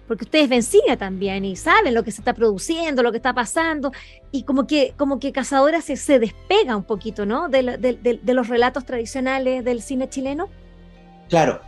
porque 0.09 0.25
ustedes 0.25 0.49
ven 0.49 0.63
cine 0.63 0.97
también 0.97 1.45
y 1.45 1.57
saben 1.57 1.95
lo 1.95 2.03
que 2.03 2.11
se 2.11 2.21
está 2.21 2.35
produciendo, 2.35 3.03
lo 3.03 3.11
que 3.13 3.19
está 3.19 3.35
pasando, 3.35 3.93
y 4.31 4.43
como 4.43 4.67
que, 4.67 4.95
como 4.97 5.19
que 5.19 5.33
Cazadora 5.33 5.81
se, 5.81 5.97
se 5.97 6.19
despega 6.19 6.77
un 6.77 6.85
poquito, 6.85 7.27
¿no? 7.27 7.49
De, 7.49 7.63
los 7.63 8.49
relatos 8.49 8.85
tradicionales 8.85 9.65
del 9.65 9.83
cine 9.83 10.09
chileno. 10.09 10.49
Claro, 11.29 11.61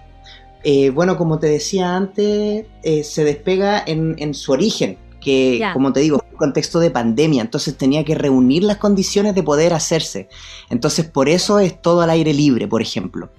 eh, 0.65 0.91
bueno, 0.91 1.17
como 1.17 1.39
te 1.39 1.47
decía 1.47 1.95
antes, 1.95 2.67
eh, 2.83 3.05
se 3.05 3.25
despega 3.25 3.83
en, 3.87 4.35
su 4.35 4.53
origen, 4.53 4.99
que 5.25 5.61
como 5.73 5.93
te 5.93 6.01
digo, 6.01 6.23
un 6.31 6.37
contexto 6.37 6.79
de 6.79 6.91
pandemia, 6.91 7.41
entonces 7.41 7.77
tenía 7.77 8.05
que 8.05 8.15
reunir 8.15 8.63
las 8.63 8.77
condiciones 8.77 9.35
de 9.35 9.43
poder 9.43 9.73
hacerse. 9.73 10.29
Entonces 10.71 11.07
por 11.07 11.29
eso 11.29 11.59
es 11.59 11.81
todo 11.81 12.03
al 12.03 12.11
aire 12.11 12.35
libre, 12.35 12.69
por 12.69 12.83
ejemplo. 12.83 13.31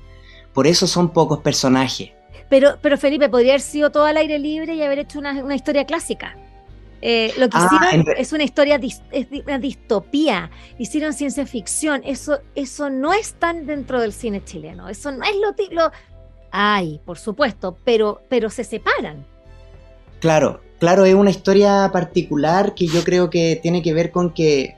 Por 0.53 0.67
eso 0.67 0.87
son 0.87 1.13
pocos 1.13 1.39
personajes. 1.39 2.11
Pero, 2.49 2.77
pero 2.81 2.97
Felipe, 2.97 3.29
podría 3.29 3.53
haber 3.53 3.61
sido 3.61 3.91
todo 3.91 4.05
al 4.05 4.17
aire 4.17 4.39
libre 4.39 4.75
y 4.75 4.81
haber 4.81 4.99
hecho 4.99 5.19
una, 5.19 5.55
historia 5.55 5.85
clásica. 5.85 6.35
Eh, 7.01 7.33
lo 7.37 7.49
que 7.49 7.57
ah, 7.57 7.69
hicieron 7.71 8.05
es 8.17 8.33
una 8.33 8.43
historia, 8.43 8.79
es 9.11 9.27
una 9.45 9.59
distopía, 9.59 10.49
hicieron 10.79 11.13
ciencia 11.13 11.45
ficción, 11.45 12.01
eso, 12.03 12.39
eso 12.55 12.89
no 12.89 13.13
está 13.13 13.53
dentro 13.53 14.01
del 14.01 14.11
cine 14.11 14.43
chileno, 14.43 14.89
eso 14.89 15.11
no 15.11 15.23
es 15.23 15.35
lo, 15.35 15.53
lo, 15.71 15.91
Ay, 16.51 17.01
por 17.05 17.17
supuesto, 17.17 17.77
pero, 17.83 18.21
pero 18.29 18.49
se 18.49 18.63
separan. 18.63 19.27
Claro, 20.19 20.61
claro, 20.79 21.05
es 21.05 21.13
una 21.13 21.29
historia 21.29 21.89
particular 21.91 22.73
que 22.75 22.87
yo 22.87 23.03
creo 23.03 23.29
que 23.29 23.59
tiene 23.61 23.81
que 23.81 23.93
ver 23.93 24.11
con 24.11 24.33
que 24.33 24.75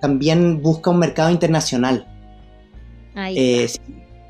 también 0.00 0.60
busca 0.60 0.90
un 0.90 0.98
mercado 0.98 1.30
internacional. 1.30 2.06
Eh, 3.16 3.70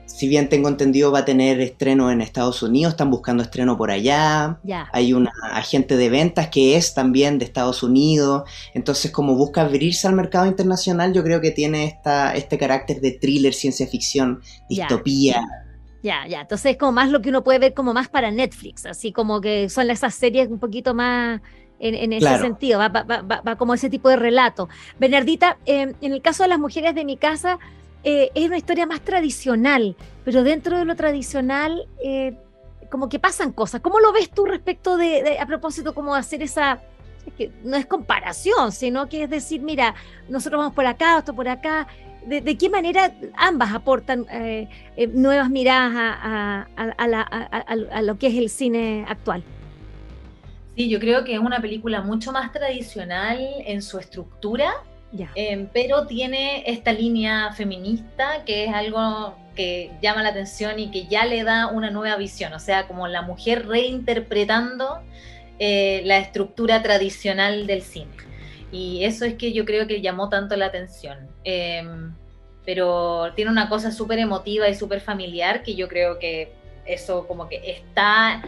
si, 0.07 0.29
bien 0.29 0.49
tengo 0.49 0.69
entendido 0.69 1.11
va 1.11 1.21
a 1.21 1.25
tener 1.25 1.61
estreno 1.61 2.11
en 2.11 2.21
Estados 2.21 2.63
Unidos, 2.63 2.93
están 2.93 3.11
buscando 3.11 3.43
estreno 3.43 3.77
por 3.77 3.91
allá. 3.91 4.61
Hay 4.93 5.13
una 5.15 5.33
agente 5.53 5.97
de 5.97 6.11
ventas 6.11 6.49
que 6.49 6.77
es 6.77 6.95
también 6.95 7.39
de 7.39 7.47
Estados 7.47 7.83
Unidos. 7.83 8.49
Entonces, 8.75 9.11
como 9.11 9.35
busca 9.35 9.63
abrirse 9.63 10.07
al 10.07 10.15
mercado 10.15 10.47
internacional, 10.47 11.13
yo 11.13 11.25
creo 11.25 11.41
que 11.41 11.51
tiene 11.51 11.87
esta, 11.87 12.35
este 12.35 12.59
carácter 12.59 13.01
de 13.01 13.13
thriller, 13.13 13.55
ciencia 13.55 13.87
ficción, 13.87 14.43
distopía. 14.69 15.41
Ya, 15.41 15.64
ya. 16.05 16.43
Entonces 16.43 16.73
es 16.73 16.77
como 16.77 16.93
más 16.93 17.11
lo 17.11 17.23
que 17.23 17.31
uno 17.31 17.43
puede 17.43 17.59
ver 17.59 17.75
como 17.75 17.95
más 17.95 18.09
para 18.09 18.31
Netflix, 18.31 18.87
así 18.87 19.13
como 19.13 19.41
que 19.41 19.69
son 19.69 19.91
esas 19.91 20.15
series 20.15 20.49
un 20.49 20.59
poquito 20.59 20.95
más 20.95 21.41
en, 21.81 22.13
ese 22.13 22.39
sentido, 22.39 22.79
va, 22.79 22.89
va, 22.89 23.23
va, 23.23 23.57
como 23.57 23.75
ese 23.75 23.91
tipo 23.91 24.09
de 24.09 24.17
relato. 24.17 24.69
Bernardita, 24.99 25.59
em, 25.67 25.95
en 26.01 26.13
el 26.13 26.23
caso 26.23 26.43
de 26.43 26.49
las 26.49 26.59
mujeres 26.59 26.95
de 26.95 27.05
mi 27.05 27.17
casa, 27.17 27.59
eh, 28.05 28.31
es 28.35 28.47
una 28.47 28.57
historia 28.57 28.87
más 28.87 29.01
tradicional, 29.01 29.97
pero 30.25 30.43
dentro 30.45 30.79
de 30.79 30.85
lo 30.85 30.95
tradicional, 30.95 31.87
eh, 32.03 32.37
como 32.91 33.09
que 33.09 33.19
pasan 33.19 33.53
cosas. 33.53 33.81
¿Cómo 33.81 33.99
lo 34.01 34.13
ves 34.13 34.31
tú 34.31 34.47
respecto 34.47 34.97
de, 34.97 35.39
a 35.39 35.47
propósito, 35.47 35.95
como 35.95 36.15
hacer 36.15 36.43
esa, 36.43 36.81
que 37.37 37.51
no 37.65 37.77
es 37.77 37.87
comparación, 37.87 38.73
sino 38.73 39.09
que 39.09 39.25
es 39.25 39.31
decir, 39.31 39.61
mira, 39.61 39.95
nosotros 40.29 40.59
vamos 40.59 40.75
por 40.75 40.87
acá, 40.87 41.19
esto 41.19 41.35
por 41.35 41.49
acá, 41.49 41.87
de, 42.27 42.59
qué 42.59 42.69
manera 42.69 43.13
ambas 43.37 43.73
aportan 43.73 44.27
eh, 44.31 44.69
eh, 44.97 45.07
nuevas 45.07 45.51
miradas 45.51 45.93
a, 45.95 48.03
lo 48.03 48.19
que 48.19 48.29
es 48.29 48.35
el 48.35 48.49
cine 48.49 49.05
actual. 49.09 49.43
Sí, 50.77 50.89
yo 50.89 50.99
creo 50.99 51.25
que 51.25 51.35
es 51.35 51.39
una 51.39 51.61
película 51.61 52.03
mucho 52.03 52.33
más 52.33 52.53
tradicional 52.53 53.39
en 53.65 53.83
su 53.83 53.99
estructura, 53.99 54.73
em, 55.37 55.69
pero 55.73 56.07
tiene 56.07 56.65
esta 56.67 56.93
línea 56.93 57.53
feminista 57.53 58.45
que 58.45 58.65
es 58.65 58.75
algo 58.75 59.37
que 59.55 59.93
llama 60.03 60.23
la 60.23 60.31
atención 60.31 60.79
y 60.79 60.91
que 60.91 61.07
ya 61.07 61.27
le 61.27 61.45
da 61.45 61.69
una 61.69 61.91
nueva 61.91 62.17
visión, 62.17 62.53
o 62.53 62.59
sea, 62.59 62.89
como 62.89 63.07
la 63.07 63.23
mujer 63.23 63.69
reinterpretando 63.69 65.01
eh, 65.61 66.03
la 66.05 66.19
estructura 66.19 66.83
tradicional 66.83 67.69
del 67.69 67.83
cine. 67.83 68.11
Y 68.75 69.05
eso 69.05 69.25
es 69.25 69.35
que 69.35 69.53
yo 69.53 69.65
creo 69.65 69.87
que 69.87 70.01
llamó 70.01 70.29
tanto 70.29 70.57
la 70.57 70.67
atención. 70.67 71.29
Em, 71.45 72.13
pero 72.65 73.33
tiene 73.37 73.53
una 73.53 73.69
cosa 73.69 73.93
súper 73.93 74.19
emotiva 74.19 74.69
y 74.69 74.75
súper 74.75 75.01
familiar 75.01 75.63
que 75.63 75.77
yo 75.77 75.87
creo 75.87 76.19
que 76.19 76.53
eso 76.85 77.29
como 77.29 77.49
que 77.49 77.63
está 77.71 78.43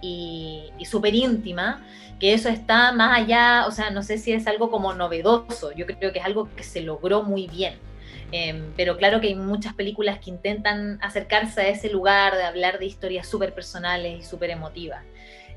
y, 0.00 0.70
súper 0.84 1.16
íntima, 1.16 1.84
que 2.20 2.32
eso 2.32 2.48
está 2.48 2.92
más 2.92 3.18
allá, 3.18 3.66
o 3.66 3.72
sea, 3.72 3.90
no 3.90 4.04
sé 4.04 4.18
si 4.18 4.32
es 4.32 4.46
algo 4.46 4.70
como 4.70 4.94
novedoso, 4.94 5.72
yo 5.72 5.84
creo 5.86 6.12
que 6.12 6.20
es 6.20 6.24
algo 6.24 6.48
que 6.54 6.62
se 6.62 6.82
logró 6.82 7.24
muy 7.24 7.48
bien. 7.48 7.74
Em, 8.30 8.72
pero 8.76 8.96
claro 8.96 9.20
que 9.20 9.26
hay 9.28 9.34
muchas 9.34 9.74
películas 9.74 10.20
que 10.20 10.30
intentan 10.30 10.98
acercarse 11.02 11.60
a 11.60 11.68
ese 11.68 11.90
lugar 11.90 12.36
de 12.36 12.44
hablar 12.44 12.78
de 12.78 12.86
historias 12.86 13.26
súper 13.28 13.52
personales 13.52 14.20
y 14.20 14.22
súper 14.22 14.50
emotivas. 14.50 15.02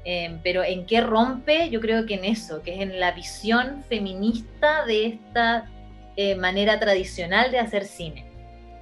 Em, 0.07 0.39
pero 0.43 0.63
en 0.63 0.85
qué 0.85 1.01
rompe, 1.01 1.67
yo 1.71 1.81
creo 1.81 2.05
que 2.05 2.13
en 2.13 2.25
eso, 2.25 2.61
que 2.61 2.75
es 2.75 2.81
en 2.81 2.99
la 2.99 3.13
visión 3.13 3.83
feminista 3.89 4.85
de 4.85 5.07
esta 5.07 5.67
eh, 6.15 6.35
manera 6.35 6.79
tradicional 6.79 7.49
de 7.49 7.57
hacer 7.57 7.85
cine. 7.85 8.29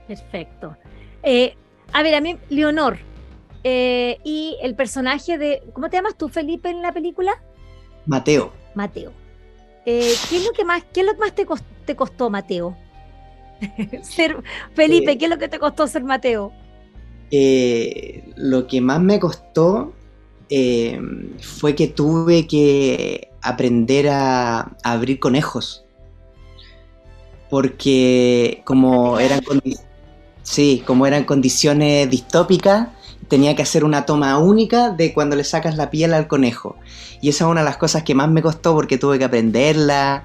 Perfecto. 0.05 0.75
Eh, 1.23 1.55
a 1.93 2.03
ver, 2.03 2.15
a 2.15 2.19
mí, 2.19 2.37
Leonor, 2.49 2.97
eh, 3.63 4.17
y 4.25 4.57
el 4.61 4.75
personaje 4.75 5.37
de. 5.37 5.63
¿Cómo 5.71 5.89
te 5.89 5.95
llamas 5.95 6.17
tú, 6.17 6.27
Felipe, 6.27 6.69
en 6.69 6.81
la 6.81 6.91
película? 6.91 7.41
Mateo. 8.05 8.51
Mateo. 8.75 9.13
¿qué, 9.85 10.11
es 10.11 10.45
lo 10.45 10.51
que 10.51 10.65
más, 10.65 10.83
¿Qué 10.93 11.01
es 11.01 11.05
lo 11.05 11.13
que 11.13 11.19
más 11.19 11.33
te, 11.33 11.45
costó, 11.45 11.67
te 11.85 11.95
costó 11.95 12.29
Mateo? 12.29 12.75
ser 14.01 14.43
Felipe, 14.73 15.17
¿qué 15.17 15.25
es 15.25 15.31
lo 15.31 15.37
que 15.37 15.47
te 15.47 15.59
costó 15.59 15.87
ser 15.87 16.03
Mateo? 16.03 16.51
lo 18.35 18.67
que 18.67 18.79
más 18.79 19.01
me 19.01 19.19
costó 19.19 19.93
eh, 20.55 21.01
fue 21.41 21.73
que 21.73 21.87
tuve 21.87 22.45
que 22.45 23.31
aprender 23.41 24.07
a, 24.09 24.75
abrir 24.83 25.19
conejos. 25.19 25.83
Porque 27.49 28.61
como 28.63 29.17
eran, 29.17 29.41
sí, 30.43 30.83
como 30.85 31.07
eran 31.07 31.23
condiciones 31.23 32.07
distópicas, 32.07 32.89
tenía 33.29 33.55
que 33.55 33.63
hacer 33.63 33.83
una 33.83 34.05
toma 34.05 34.37
única 34.37 34.91
de 34.91 35.11
cuando 35.11 35.35
le 35.35 35.43
sacas 35.43 35.75
la 35.75 35.89
piel 35.89 36.13
al 36.13 36.27
conejo. 36.27 36.75
Y 37.19 37.29
esa 37.29 37.45
es 37.45 37.49
una 37.49 37.61
de 37.61 37.65
las 37.65 37.77
cosas 37.77 38.03
que 38.03 38.13
más 38.13 38.29
me 38.29 38.43
costó 38.43 38.75
porque 38.75 38.99
tuve 38.99 39.17
que 39.17 39.25
aprenderla. 39.25 40.23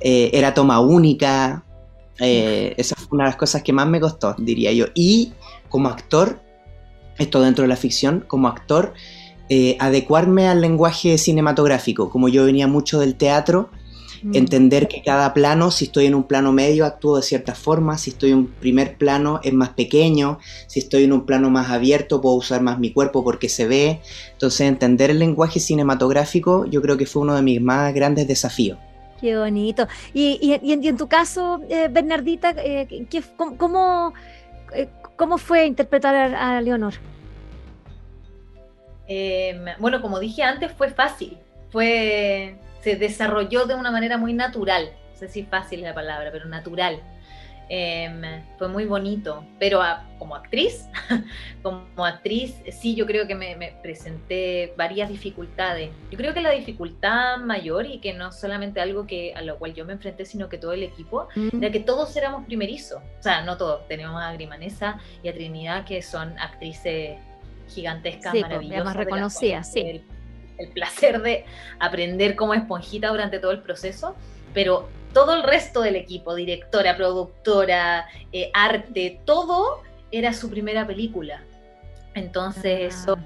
Eh, 0.00 0.32
era 0.34 0.52
toma 0.52 0.80
única. 0.80 1.64
Eh, 2.18 2.74
esa 2.76 2.94
fue 2.96 3.08
una 3.12 3.24
de 3.24 3.30
las 3.30 3.36
cosas 3.36 3.62
que 3.62 3.72
más 3.72 3.88
me 3.88 4.00
costó, 4.00 4.34
diría 4.36 4.70
yo. 4.72 4.84
Y 4.94 5.32
como 5.70 5.88
actor, 5.88 6.42
esto 7.16 7.40
dentro 7.40 7.62
de 7.62 7.68
la 7.68 7.76
ficción, 7.76 8.22
como 8.28 8.48
actor, 8.48 8.92
eh, 9.54 9.76
adecuarme 9.80 10.48
al 10.48 10.62
lenguaje 10.62 11.18
cinematográfico. 11.18 12.08
Como 12.08 12.30
yo 12.30 12.46
venía 12.46 12.66
mucho 12.66 13.00
del 13.00 13.16
teatro, 13.16 13.68
mm. 14.22 14.34
entender 14.34 14.88
que 14.88 15.02
cada 15.02 15.34
plano, 15.34 15.70
si 15.70 15.84
estoy 15.84 16.06
en 16.06 16.14
un 16.14 16.22
plano 16.22 16.52
medio, 16.52 16.86
actúo 16.86 17.16
de 17.18 17.22
cierta 17.22 17.54
forma, 17.54 17.98
si 17.98 18.08
estoy 18.08 18.30
en 18.30 18.38
un 18.38 18.46
primer 18.46 18.96
plano 18.96 19.40
es 19.42 19.52
más 19.52 19.68
pequeño, 19.68 20.38
si 20.68 20.78
estoy 20.78 21.04
en 21.04 21.12
un 21.12 21.26
plano 21.26 21.50
más 21.50 21.68
abierto 21.68 22.22
puedo 22.22 22.36
usar 22.36 22.62
más 22.62 22.78
mi 22.78 22.94
cuerpo 22.94 23.22
porque 23.22 23.50
se 23.50 23.66
ve. 23.66 24.00
Entonces 24.32 24.62
entender 24.62 25.10
el 25.10 25.18
lenguaje 25.18 25.60
cinematográfico 25.60 26.64
yo 26.64 26.80
creo 26.80 26.96
que 26.96 27.04
fue 27.04 27.20
uno 27.20 27.34
de 27.34 27.42
mis 27.42 27.60
más 27.60 27.92
grandes 27.92 28.26
desafíos. 28.26 28.78
Qué 29.20 29.36
bonito. 29.36 29.86
Y, 30.14 30.58
en 30.62 30.96
tu 30.96 31.08
caso, 31.08 31.60
eh, 31.68 31.88
Bernardita, 31.92 32.54
eh, 32.56 33.06
cómo, 33.58 34.14
cómo, 35.16 35.36
fue 35.36 35.66
interpretar 35.66 36.34
a 36.34 36.58
Leonor? 36.62 36.94
Em, 39.14 39.66
bueno, 39.78 40.00
como 40.00 40.18
dije 40.18 40.42
antes, 40.42 40.72
fue 40.72 40.88
fácil, 40.88 41.36
fue, 41.68 42.56
se 42.80 42.96
desarrolló 42.96 43.66
de 43.66 43.74
una 43.74 43.90
manera 43.90 44.16
muy 44.16 44.32
natural, 44.32 44.90
no 45.10 45.16
sé 45.18 45.28
si 45.28 45.42
fácil 45.42 45.80
es 45.80 45.84
la 45.84 45.94
palabra, 45.94 46.30
pero 46.32 46.46
natural. 46.46 46.98
Em, 47.68 48.22
fue 48.58 48.68
muy 48.68 48.86
bonito, 48.86 49.44
pero 49.58 49.80
como 50.18 50.34
actriz, 50.34 50.88
como 51.62 52.04
actriz, 52.04 52.54
sí, 52.70 52.94
yo 52.94 53.06
creo 53.06 53.26
que 53.26 53.34
me, 53.34 53.76
presenté 53.82 54.72
varias 54.78 55.10
dificultades. 55.10 55.90
Yo 56.10 56.16
creo 56.16 56.32
que 56.32 56.40
la 56.40 56.50
dificultad 56.50 57.36
mayor 57.38 57.84
y 57.86 57.98
que 57.98 58.14
no 58.14 58.32
solamente 58.32 58.80
algo 58.80 59.06
que 59.06 59.34
a 59.34 59.42
lo 59.42 59.58
cual 59.58 59.74
yo 59.74 59.84
me 59.84 59.92
enfrenté, 59.92 60.24
sino 60.24 60.48
que 60.48 60.56
todo 60.56 60.72
el 60.72 60.82
equipo, 60.82 61.28
mm. 61.34 61.62
era 61.62 61.70
que 61.70 61.80
todos 61.80 62.16
éramos 62.16 62.46
primerizos. 62.46 63.02
O 63.18 63.22
sea, 63.22 63.42
no 63.42 63.58
todos, 63.58 63.86
tenemos 63.88 64.22
a 64.22 64.32
Grimanesa 64.32 64.98
y 65.22 65.28
a 65.28 65.34
Trinidad, 65.34 65.84
que 65.84 66.00
son 66.02 66.38
actrices 66.38 67.18
gigantescas, 67.74 68.32
pues, 68.32 68.42
maravillosas. 68.42 68.84
Más 68.84 68.96
reconocidas, 68.96 69.72
sí. 69.72 70.02
el 70.58 70.68
placer 70.72 71.22
de 71.22 71.44
aprender 71.78 72.36
como 72.36 72.54
esponjita 72.54 73.08
durante 73.08 73.38
todo 73.38 73.50
el 73.50 73.62
proceso, 73.62 74.14
pero 74.54 74.88
todo 75.12 75.34
el 75.34 75.42
resto 75.42 75.82
del 75.82 75.96
equipo, 75.96 76.34
directora, 76.34 76.96
productora, 76.96 78.06
eh, 78.32 78.50
arte, 78.54 79.20
todo 79.24 79.82
era 80.10 80.32
su 80.32 80.50
primera 80.50 80.86
película. 80.86 81.42
Entonces 82.14 82.64
ah. 82.64 83.00
eso, 83.00 83.18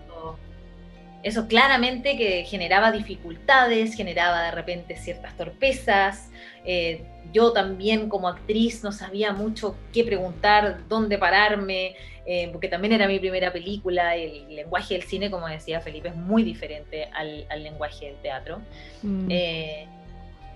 eso 1.26 1.48
claramente 1.48 2.16
que 2.16 2.44
generaba 2.44 2.92
dificultades, 2.92 3.96
generaba 3.96 4.44
de 4.44 4.52
repente 4.52 4.96
ciertas 4.96 5.36
torpezas. 5.36 6.30
Eh, 6.64 7.02
yo 7.32 7.52
también 7.52 8.08
como 8.08 8.28
actriz 8.28 8.84
no 8.84 8.92
sabía 8.92 9.32
mucho 9.32 9.76
qué 9.92 10.04
preguntar, 10.04 10.86
dónde 10.88 11.18
pararme, 11.18 11.96
eh, 12.26 12.48
porque 12.52 12.68
también 12.68 12.92
era 12.92 13.08
mi 13.08 13.18
primera 13.18 13.52
película. 13.52 14.14
El 14.14 14.54
lenguaje 14.54 14.94
del 14.94 15.02
cine, 15.02 15.28
como 15.28 15.48
decía 15.48 15.80
Felipe, 15.80 16.10
es 16.10 16.14
muy 16.14 16.44
diferente 16.44 17.08
al, 17.12 17.44
lenguaje 17.60 18.06
del 18.06 18.16
teatro. 18.22 18.60
Mm. 19.02 19.28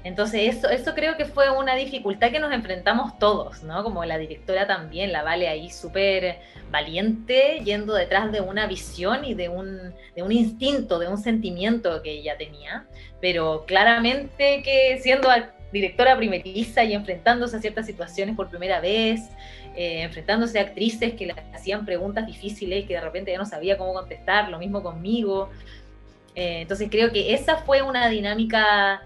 Entonces, 0.02 0.56
eso, 0.56 0.70
eso 0.70 0.94
creo 0.94 1.16
que 1.16 1.26
fue 1.26 1.50
una 1.50 1.74
dificultad 1.74 2.30
que 2.30 2.38
nos 2.38 2.52
enfrentamos 2.52 3.18
todos, 3.18 3.62
¿no? 3.62 3.82
Como 3.82 4.04
la 4.04 4.16
directora 4.16 4.66
también, 4.66 5.12
la 5.12 5.22
Vale 5.22 5.46
ahí 5.46 5.70
súper 5.70 6.38
valiente, 6.70 7.60
yendo 7.64 7.94
detrás 7.94 8.32
de 8.32 8.40
una 8.40 8.66
visión 8.66 9.24
y 9.24 9.34
de 9.34 9.50
un, 9.50 9.92
de 10.16 10.22
un 10.22 10.32
instinto, 10.32 10.98
de 10.98 11.08
un 11.08 11.18
sentimiento 11.18 12.02
que 12.02 12.12
ella 12.12 12.38
tenía, 12.38 12.86
pero 13.20 13.64
claramente 13.66 14.62
que 14.62 14.98
siendo 15.02 15.28
directora 15.70 16.16
primeriza 16.16 16.82
y 16.82 16.94
enfrentándose 16.94 17.56
a 17.56 17.60
ciertas 17.60 17.86
situaciones 17.86 18.36
por 18.36 18.48
primera 18.48 18.80
vez, 18.80 19.28
eh, 19.76 20.02
enfrentándose 20.02 20.58
a 20.58 20.62
actrices 20.62 21.12
que 21.12 21.26
le 21.26 21.34
hacían 21.54 21.84
preguntas 21.84 22.26
difíciles 22.26 22.86
que 22.86 22.94
de 22.94 23.00
repente 23.00 23.32
ya 23.32 23.38
no 23.38 23.46
sabía 23.46 23.76
cómo 23.76 23.92
contestar, 23.92 24.48
lo 24.48 24.58
mismo 24.58 24.82
conmigo. 24.82 25.50
Eh, 26.34 26.62
entonces 26.62 26.88
creo 26.90 27.12
que 27.12 27.34
esa 27.34 27.58
fue 27.58 27.82
una 27.82 28.08
dinámica 28.08 29.02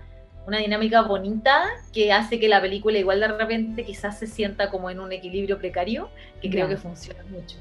una 0.47 0.59
dinámica 0.59 1.03
bonita 1.03 1.65
que 1.93 2.13
hace 2.13 2.39
que 2.39 2.49
la 2.49 2.61
película 2.61 2.99
igual 2.99 3.21
de 3.21 3.29
repente 3.29 3.85
quizás 3.85 4.19
se 4.19 4.27
sienta 4.27 4.71
como 4.71 4.91
en 4.91 5.01
un 5.01 5.13
equilibrio 5.13 5.59
precario, 5.59 6.11
que 6.41 6.51
creo 6.51 6.69
que 6.69 6.77
funciona 6.77 7.23
mucho. 7.31 7.57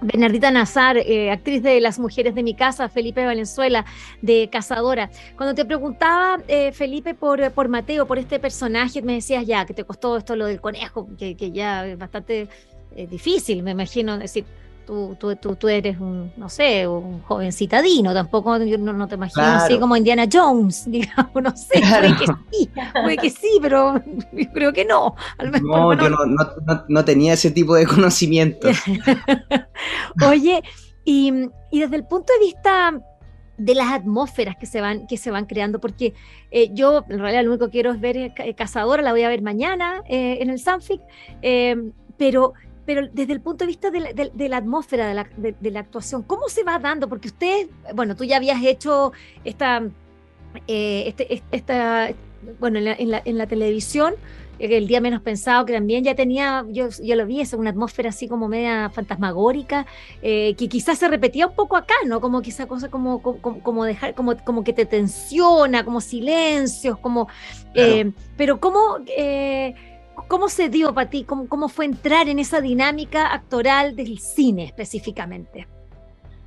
Bernardita 0.00 0.50
Nazar, 0.50 0.98
eh, 0.98 1.30
actriz 1.30 1.62
de 1.62 1.80
Las 1.80 1.98
Mujeres 1.98 2.34
de 2.34 2.42
mi 2.42 2.54
Casa, 2.54 2.88
Felipe 2.88 3.24
Valenzuela, 3.24 3.84
de 4.22 4.48
Cazadora. 4.50 5.10
Cuando 5.36 5.54
te 5.54 5.64
preguntaba, 5.64 6.40
eh, 6.46 6.72
Felipe, 6.72 7.14
por, 7.14 7.50
por 7.52 7.68
Mateo, 7.68 8.06
por 8.06 8.18
este 8.18 8.38
personaje, 8.38 9.02
me 9.02 9.14
decías 9.14 9.46
ya 9.46 9.64
que 9.64 9.74
te 9.74 9.84
costó 9.84 10.16
esto 10.16 10.36
lo 10.36 10.46
del 10.46 10.60
conejo, 10.60 11.08
que, 11.18 11.36
que 11.36 11.50
ya 11.50 11.86
es 11.86 11.98
bastante 11.98 12.48
eh, 12.94 13.06
difícil, 13.06 13.62
me 13.62 13.72
imagino. 13.72 14.18
decir, 14.18 14.44
Tú, 14.86 15.16
tú, 15.18 15.56
tú, 15.56 15.68
eres 15.68 15.98
un, 15.98 16.32
no 16.36 16.48
sé, 16.48 16.86
un 16.86 17.22
joven 17.22 17.52
citadino, 17.52 18.12
tampoco 18.12 18.58
no, 18.58 19.08
te 19.08 19.14
imagino 19.14 19.46
así 19.46 19.78
como 19.78 19.96
Indiana 19.96 20.26
Jones, 20.30 20.84
digamos, 20.90 21.42
no 21.42 21.56
sé, 21.56 21.80
puede 21.80 22.16
que 22.16 22.26
sí, 22.26 22.70
puede 22.92 23.16
que 23.16 23.30
sí, 23.30 23.58
pero 23.62 24.02
yo 24.32 24.52
creo 24.52 24.72
que 24.72 24.84
no. 24.84 25.16
no, 25.62 25.94
yo 25.94 26.10
no, 26.88 27.04
tenía 27.04 27.32
ese 27.32 27.50
tipo 27.50 27.74
de 27.74 27.86
conocimiento. 27.86 28.68
Oye, 30.28 30.62
y, 31.04 31.32
y, 31.70 31.80
desde 31.80 31.96
el 31.96 32.04
punto 32.04 32.32
de 32.34 32.46
vista 32.46 33.00
de 33.56 33.74
las 33.74 33.92
atmósferas 33.92 34.56
que 34.56 34.66
se 34.66 34.80
van, 34.80 35.06
que 35.06 35.16
se 35.16 35.30
van 35.30 35.46
creando, 35.46 35.80
porque 35.80 36.14
eh, 36.50 36.70
yo 36.72 37.04
en 37.08 37.18
realidad 37.18 37.44
lo 37.44 37.50
único 37.50 37.66
que 37.66 37.72
quiero 37.72 37.92
es 37.92 38.00
ver 38.00 38.16
eh, 38.16 38.54
Cazadora, 38.56 39.02
la 39.02 39.12
voy 39.12 39.22
a 39.22 39.28
ver 39.28 39.42
mañana 39.42 40.02
eh, 40.08 40.38
en 40.40 40.50
el 40.50 40.58
Sanfic, 40.58 41.00
pero 42.16 42.52
pero 42.86 43.08
desde 43.12 43.32
el 43.32 43.40
punto 43.40 43.64
de 43.64 43.68
vista 43.68 43.90
de 43.90 44.48
la, 44.48 44.56
atmósfera, 44.56 45.08
de 45.08 45.14
la, 45.14 45.28
de 45.36 45.70
la, 45.70 45.80
actuación, 45.80 46.22
¿cómo 46.22 46.48
se 46.48 46.64
va 46.64 46.78
dando? 46.78 47.08
Porque 47.08 47.28
usted, 47.28 47.68
bueno, 47.94 48.14
tú 48.14 48.24
ya 48.24 48.36
habías 48.36 48.62
hecho 48.62 49.12
esta, 49.44 49.82
eh, 50.66 51.04
este, 51.06 51.42
esta 51.50 52.10
bueno, 52.60 52.78
en 52.78 53.10
la, 53.10 53.22
en 53.24 53.38
la, 53.38 53.46
televisión, 53.46 54.14
eh, 54.58 54.76
el 54.76 54.86
día 54.86 55.00
menos 55.00 55.22
pensado, 55.22 55.64
que 55.64 55.72
también 55.72 56.04
ya 56.04 56.14
tenía, 56.14 56.66
yo, 56.68 56.88
yo 57.02 57.16
lo 57.16 57.24
vi, 57.24 57.40
es 57.40 57.54
una 57.54 57.70
atmósfera 57.70 58.10
así 58.10 58.28
como 58.28 58.48
media 58.48 58.90
fantasmagórica, 58.90 59.86
eh, 60.20 60.54
que 60.58 60.68
quizás 60.68 60.98
se 60.98 61.08
repetía 61.08 61.46
un 61.46 61.54
poco 61.54 61.76
acá, 61.76 61.94
¿no? 62.06 62.20
Como 62.20 62.42
quizás 62.42 62.66
cosa 62.66 62.90
como, 62.90 63.22
como, 63.22 63.60
como, 63.60 63.84
dejar, 63.84 64.14
como, 64.14 64.36
como 64.44 64.62
que 64.62 64.74
te 64.74 64.84
tensiona, 64.84 65.86
como 65.86 66.02
silencios, 66.02 66.98
como, 66.98 67.28
pero 68.36 68.60
cómo 68.60 68.98
¿Cómo 70.28 70.48
se 70.48 70.68
dio 70.68 70.92
para 70.94 71.10
ti? 71.10 71.24
¿Cómo, 71.24 71.68
fue 71.68 71.84
entrar 71.84 72.28
en 72.28 72.38
esa 72.38 72.60
dinámica 72.60 73.32
actoral 73.32 73.96
del 73.96 74.18
cine 74.18 74.64
específicamente? 74.64 75.68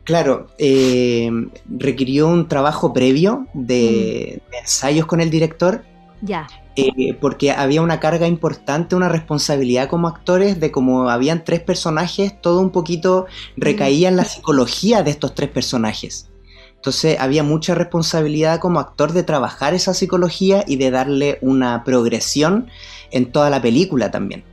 Claro, 0.03 0.47
eh, 0.58 1.30
requirió 1.67 2.27
un 2.27 2.47
trabajo 2.47 2.93
previo 2.93 3.47
de, 3.53 4.41
mm. 4.41 4.56
ensayos 4.62 5.06
con 5.06 5.21
el 5.21 5.30
director. 5.30 5.84
Ya. 6.21 6.47
Eh, 6.75 7.13
porque 7.19 7.51
había 7.51 7.82
una 7.82 7.99
carga 7.99 8.27
importante, 8.27 8.95
una 8.95 9.10
responsabilidad 9.10 9.89
como 9.89 10.08
actores 10.08 10.60
de 10.60 10.71
como 10.71 11.10
habían 11.10 11.43
tres 11.43 11.60
personajes, 11.60 12.39
todo 12.39 12.62
un 12.62 12.69
poquito 12.69 13.25
recaía 13.56 14.10
en 14.10 14.15
la 14.15 14.25
psicología 14.25 15.03
de 15.03 15.12
estos 15.12 15.34
tres 15.34 15.49
personajes. 15.49 16.30
Entonces 16.75 17.17
había 17.19 17.43
mucha 17.43 17.73
responsabilidad 17.75 18.60
como 18.60 18.80
actor 18.80 19.12
de 19.12 19.23
trabajar 19.23 19.73
esa 19.73 19.93
psicología 19.93 20.63
y 20.67 20.77
de 20.77 20.91
darle 20.91 21.39
una 21.41 21.84
progresión 21.84 22.69
en 23.12 23.32
toda 23.32 23.50
la 23.50 23.62
película 23.62 24.12
también. 24.12 24.43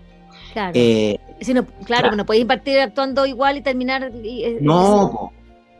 Claro, 0.52 0.72
eh, 0.74 1.18
claro, 1.84 2.14
no 2.14 2.24
podéis 2.24 2.46
partir 2.46 2.78
actuando 2.78 3.26
igual 3.26 3.56
y 3.56 3.62
terminar... 3.62 4.12
No, 4.60 5.32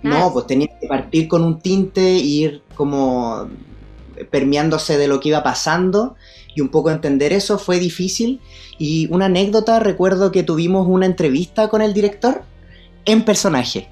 no, 0.02 0.32
pues 0.32 0.46
tenías 0.46 0.70
que 0.80 0.86
partir 0.86 1.28
con 1.28 1.42
un 1.44 1.60
tinte 1.60 2.00
e 2.00 2.18
ir 2.18 2.62
como 2.74 3.48
permeándose 4.30 4.98
de 4.98 5.08
lo 5.08 5.20
que 5.20 5.30
iba 5.30 5.42
pasando 5.42 6.16
y 6.54 6.60
un 6.60 6.68
poco 6.68 6.90
entender 6.90 7.32
eso 7.32 7.58
fue 7.58 7.78
difícil. 7.78 8.40
Y 8.78 9.08
una 9.12 9.26
anécdota, 9.26 9.80
recuerdo 9.80 10.32
que 10.32 10.42
tuvimos 10.42 10.86
una 10.88 11.06
entrevista 11.06 11.68
con 11.68 11.80
el 11.80 11.94
director 11.94 12.42
en 13.04 13.24
personaje 13.24 13.88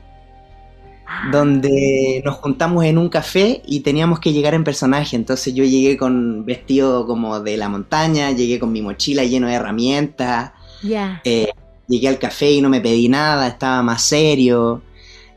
donde 1.31 2.23
nos 2.25 2.37
juntamos 2.37 2.85
en 2.85 2.99
un 2.99 3.09
café 3.09 3.63
y 3.67 3.81
teníamos 3.81 4.21
que 4.21 4.33
llegar 4.33 4.55
en 4.55 4.65
personaje. 4.65 5.17
Entonces 5.17 5.55
yo 5.55 5.65
llegué 5.65 5.97
con 5.97 6.45
vestido 6.45 7.07
como 7.07 7.41
de 7.41 7.57
la 7.57 7.69
montaña, 7.69 8.31
llegué 8.31 8.59
con 8.59 8.73
mi 8.73 8.83
mochila 8.83 9.25
lleno 9.25 9.47
de 9.47 9.55
herramientas. 9.55 10.53
Eh, 11.25 11.53
llegué 11.87 12.09
al 12.09 12.19
café 12.19 12.51
y 12.53 12.61
no 12.61 12.69
me 12.69 12.81
pedí 12.81 13.09
nada, 13.09 13.47
estaba 13.47 13.83
más 13.83 14.03
serio. 14.03 14.83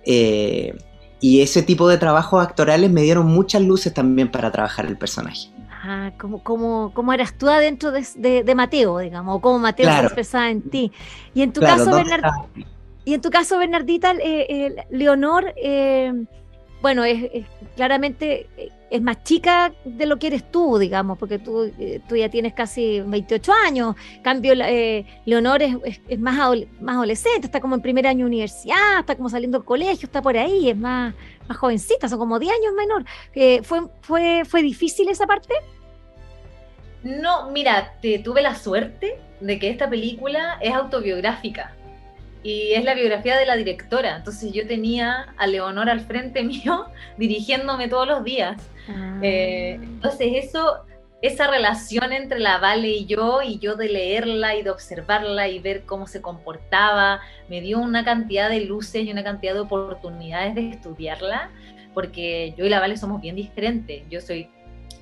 Eh, 0.05 0.75
y 1.19 1.41
ese 1.41 1.61
tipo 1.61 1.87
de 1.87 1.97
trabajos 1.97 2.43
actorales 2.43 2.91
me 2.91 3.01
dieron 3.01 3.27
muchas 3.27 3.61
luces 3.61 3.93
también 3.93 4.29
para 4.29 4.51
trabajar 4.51 4.85
el 4.85 4.97
personaje. 4.97 5.49
Ah, 5.87 6.11
como, 6.17 6.91
como, 6.93 7.13
eras 7.13 7.37
tú 7.37 7.47
adentro 7.47 7.91
de, 7.91 8.53
Mateo, 8.55 8.97
digamos, 8.99 9.35
o 9.35 9.39
como 9.39 9.59
Mateo 9.59 9.91
se 9.91 10.01
expresaba 10.01 10.49
en 10.49 10.63
ti. 10.63 10.91
Y 11.35 11.43
en 11.43 11.53
tu 11.53 11.61
caso, 11.61 11.91
Bernardo, 11.91 12.47
y 13.05 13.13
en 13.13 13.21
tu 13.21 13.29
caso, 13.29 13.59
Bernardita, 13.59 14.13
eh, 14.13 14.47
eh, 14.49 14.85
Leonor, 14.89 15.53
eh, 15.57 16.11
bueno, 16.81 17.03
es, 17.03 17.45
claramente 17.75 18.47
es 18.89 19.01
más 19.01 19.23
chica 19.23 19.73
de 19.85 20.07
lo 20.07 20.17
que 20.17 20.27
eres 20.27 20.51
tú, 20.51 20.79
digamos, 20.79 21.17
porque 21.19 21.37
tú, 21.37 21.71
tú 22.09 22.15
ya 22.15 22.29
tienes 22.29 22.53
casi 22.53 23.01
28 23.01 23.53
años. 23.65 23.95
Cambio, 24.23 24.53
Leonor 25.25 25.61
es, 25.61 26.19
más, 26.19 26.35
más 26.79 26.95
adolescente, 26.95 27.45
está 27.45 27.59
como 27.59 27.75
en 27.75 27.81
primer 27.81 28.07
año 28.07 28.25
de 28.25 28.25
universidad, 28.25 28.99
está 28.99 29.15
como 29.15 29.29
saliendo 29.29 29.59
del 29.59 29.65
colegio, 29.65 30.05
está 30.05 30.21
por 30.21 30.35
ahí, 30.37 30.69
es 30.69 30.77
más, 30.77 31.13
más 31.47 31.57
jovencita, 31.57 32.09
son 32.09 32.19
como 32.19 32.39
10 32.39 32.53
años 32.53 32.73
menor. 32.73 33.05
¿fue, 33.63 33.81
fue, 34.01 34.43
¿Fue 34.45 34.61
difícil 34.63 35.09
esa 35.09 35.27
parte? 35.27 35.53
No, 37.03 37.51
mira, 37.51 37.93
te, 38.01 38.17
tuve 38.19 38.41
la 38.41 38.55
suerte 38.55 39.19
de 39.39 39.59
que 39.59 39.69
esta 39.69 39.89
película 39.89 40.57
es 40.61 40.73
autobiográfica 40.73 41.75
y 42.45 42.73
es 42.73 42.83
la 42.83 42.93
biografía 42.93 43.39
de 43.39 43.47
la 43.47 43.55
directora. 43.55 44.17
Entonces 44.17 44.53
yo 44.53 44.67
tenía 44.67 45.33
a 45.35 45.47
Leonor 45.47 45.89
al 45.89 46.01
frente 46.01 46.43
mío 46.53 46.85
dirigiéndome 47.17 47.87
todos 47.87 48.07
los 48.07 48.23
días. 48.23 48.61
Ah. 48.87 49.19
Eh, 49.23 49.79
entonces 49.81 50.27
eso, 50.45 50.85
esa 51.23 51.47
relación 51.47 52.13
entre 52.13 52.37
la 52.39 52.59
Vale 52.59 52.89
y 52.89 53.07
yo, 53.07 53.41
y 53.41 53.57
yo 53.57 53.75
de 53.75 53.89
leerla 53.89 54.55
y 54.55 54.61
de 54.61 54.69
observarla 54.69 55.47
y 55.47 55.57
ver 55.57 55.85
cómo 55.85 56.05
se 56.05 56.21
comportaba, 56.21 57.19
me 57.49 57.61
dio 57.61 57.79
una 57.79 58.05
cantidad 58.05 58.47
de 58.47 58.61
luces 58.61 59.03
y 59.03 59.11
una 59.11 59.23
cantidad 59.23 59.55
de 59.55 59.61
oportunidades 59.61 60.53
de 60.53 60.69
estudiarla, 60.69 61.49
porque 61.95 62.53
yo 62.55 62.65
y 62.65 62.69
la 62.69 62.79
Vale 62.79 62.95
somos 62.95 63.21
bien 63.21 63.35
diferentes. 63.35 64.03
Yo 64.07 64.21
soy 64.21 64.51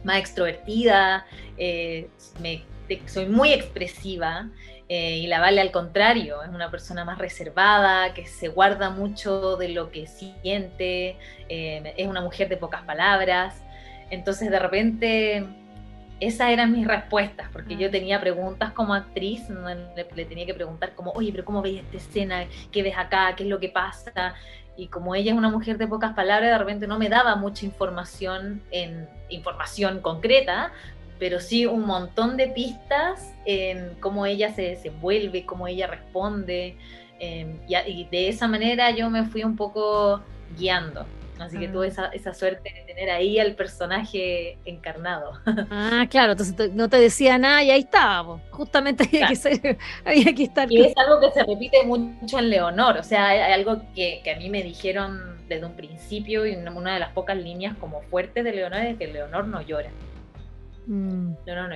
más 0.05 0.17
extrovertida, 0.17 1.25
eh, 1.57 2.07
me 2.41 2.63
soy 3.05 3.25
muy 3.25 3.51
expresiva 3.51 4.49
eh, 4.95 5.17
y 5.17 5.25
la 5.25 5.39
Vale 5.39 5.59
al 5.59 5.71
contrario, 5.71 6.43
es 6.43 6.49
una 6.49 6.69
persona 6.69 7.03
más 7.03 7.17
reservada, 7.17 8.13
que 8.13 8.27
se 8.27 8.49
guarda 8.49 8.91
mucho 8.91 9.57
de 9.57 9.69
lo 9.69 9.89
que 9.89 10.05
siente, 10.05 11.17
eh, 11.49 11.95
es 11.97 12.07
una 12.07 12.21
mujer 12.21 12.47
de 12.47 12.57
pocas 12.57 12.83
palabras, 12.83 13.59
entonces 14.11 14.51
de 14.51 14.59
repente 14.59 15.47
esas 16.19 16.49
eran 16.51 16.71
mis 16.71 16.85
respuestas, 16.85 17.49
porque 17.51 17.75
yo 17.75 17.87
ah. 17.87 17.91
tenía 17.91 18.21
preguntas 18.21 18.71
como 18.73 18.93
actriz, 18.93 19.41
le, 19.95 20.25
tenía 20.25 20.45
que 20.45 20.53
preguntar 20.53 20.93
como, 20.93 21.09
oye, 21.13 21.31
pero 21.31 21.43
¿cómo 21.43 21.63
veis 21.63 21.81
esta 21.81 21.97
escena? 21.97 22.45
¿Qué 22.71 22.83
ves 22.83 22.95
acá? 22.95 23.33
¿Qué 23.35 23.45
es 23.45 23.49
lo 23.49 23.59
que 23.59 23.69
pasa? 23.69 24.35
Y 24.77 24.89
como 24.89 25.15
ella 25.15 25.31
es 25.31 25.37
una 25.37 25.49
mujer 25.49 25.79
de 25.79 25.87
pocas 25.87 26.13
palabras, 26.13 26.51
de 26.51 26.57
repente 26.59 26.85
no 26.85 26.99
me 26.99 27.09
daba 27.09 27.35
mucha 27.35 27.65
información 27.65 28.61
en 28.69 29.09
información 29.29 30.01
concreta, 30.01 30.71
pero 31.19 31.39
sí 31.39 31.65
un 31.65 31.85
montón 31.85 32.37
de 32.37 32.47
pistas 32.47 33.33
en 33.45 33.95
cómo 33.99 34.25
ella 34.25 34.53
se 34.53 34.63
desenvuelve, 34.63 35.45
cómo 35.45 35.67
ella 35.67 35.87
responde. 35.87 36.77
Em, 37.19 37.59
y, 37.67 38.05
de 38.05 38.29
esa 38.29 38.47
manera 38.47 38.91
yo 38.91 39.09
me 39.09 39.25
fui 39.25 39.43
un 39.43 39.55
poco 39.55 40.21
guiando. 40.57 41.05
Así 41.39 41.57
que 41.57 41.67
tuve 41.67 41.91
ah. 41.97 42.11
esa, 42.13 42.33
suerte 42.33 42.71
de 42.73 42.93
tener 42.93 43.09
ahí 43.09 43.39
al 43.39 43.55
personaje 43.55 44.57
encarnado. 44.65 45.33
Ah, 45.71 46.05
claro, 46.09 46.33
entonces 46.33 46.71
no 46.73 46.89
te 46.89 46.97
decía 46.97 47.37
nada 47.37 47.63
y 47.63 47.71
ahí 47.71 47.81
estaba, 47.81 48.39
justamente 48.51 49.03
había, 50.05 50.35
que 50.35 50.43
estar. 50.43 50.71
Y 50.71 50.81
es 50.83 50.93
algo 50.97 51.19
que 51.19 51.31
se 51.31 51.43
repite 51.43 51.83
mucho 51.83 52.39
en 52.39 52.49
Leonor, 52.49 52.97
o 52.97 53.03
sea, 53.03 53.27
hay 53.29 53.53
algo 53.53 53.81
que, 53.95 54.21
que 54.23 54.31
a 54.31 54.37
mí 54.37 54.49
me 54.49 54.61
dijeron 54.61 55.37
desde 55.47 55.65
un 55.65 55.73
principio 55.73 56.45
y 56.45 56.55
una 56.55 56.93
de 56.93 56.99
las 56.99 57.11
pocas 57.11 57.37
líneas 57.37 57.75
como 57.77 58.01
fuertes 58.03 58.43
de 58.43 58.53
Leonor 58.53 58.81
es 58.81 58.97
que 58.97 59.07
Leonor 59.07 59.47
no 59.47 59.61
llora. 59.61 59.89
Mm. 60.87 61.33
No, 61.45 61.55
no, 61.55 61.67
no. 61.67 61.75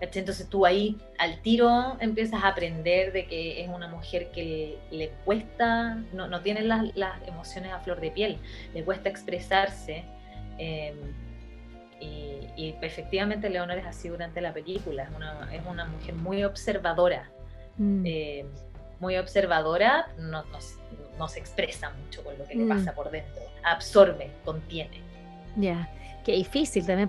Entonces 0.00 0.48
tú 0.48 0.66
ahí 0.66 0.98
al 1.18 1.40
tiro 1.40 1.96
empiezas 2.00 2.44
a 2.44 2.48
aprender 2.48 3.12
de 3.12 3.26
que 3.26 3.62
es 3.62 3.68
una 3.68 3.88
mujer 3.88 4.30
que 4.30 4.78
le, 4.90 5.10
cuesta, 5.24 5.94
no, 6.12 6.28
no 6.28 6.42
tiene 6.42 6.62
las, 6.62 6.92
emociones 7.26 7.72
a 7.72 7.80
flor 7.80 8.00
de 8.00 8.10
piel, 8.10 8.38
le 8.74 8.84
cuesta 8.84 9.08
expresarse. 9.08 10.04
Em, 10.58 10.96
y, 11.98 12.74
efectivamente 12.82 13.48
Leonor 13.48 13.78
es 13.78 13.86
así 13.86 14.08
durante 14.08 14.40
la 14.40 14.52
película, 14.52 15.04
es 15.04 15.10
una, 15.14 15.48
es 15.54 15.62
una 15.66 15.86
mujer 15.86 16.14
muy 16.14 16.44
observadora. 16.44 17.30
Mm. 17.78 18.02
Em, 18.04 18.46
muy 19.00 19.16
observadora, 19.16 20.08
no, 20.18 20.44
no, 21.18 21.28
se 21.28 21.38
expresa 21.38 21.90
mucho 21.90 22.22
con 22.24 22.36
lo 22.38 22.44
que 22.44 22.54
le 22.54 22.64
mm. 22.64 22.68
pasa 22.68 22.94
por 22.94 23.10
dentro, 23.10 23.42
absorbe, 23.62 24.30
contiene. 24.44 25.00
Ya 25.56 25.88
qué 26.26 26.32
difícil 26.32 26.84
también, 26.84 27.08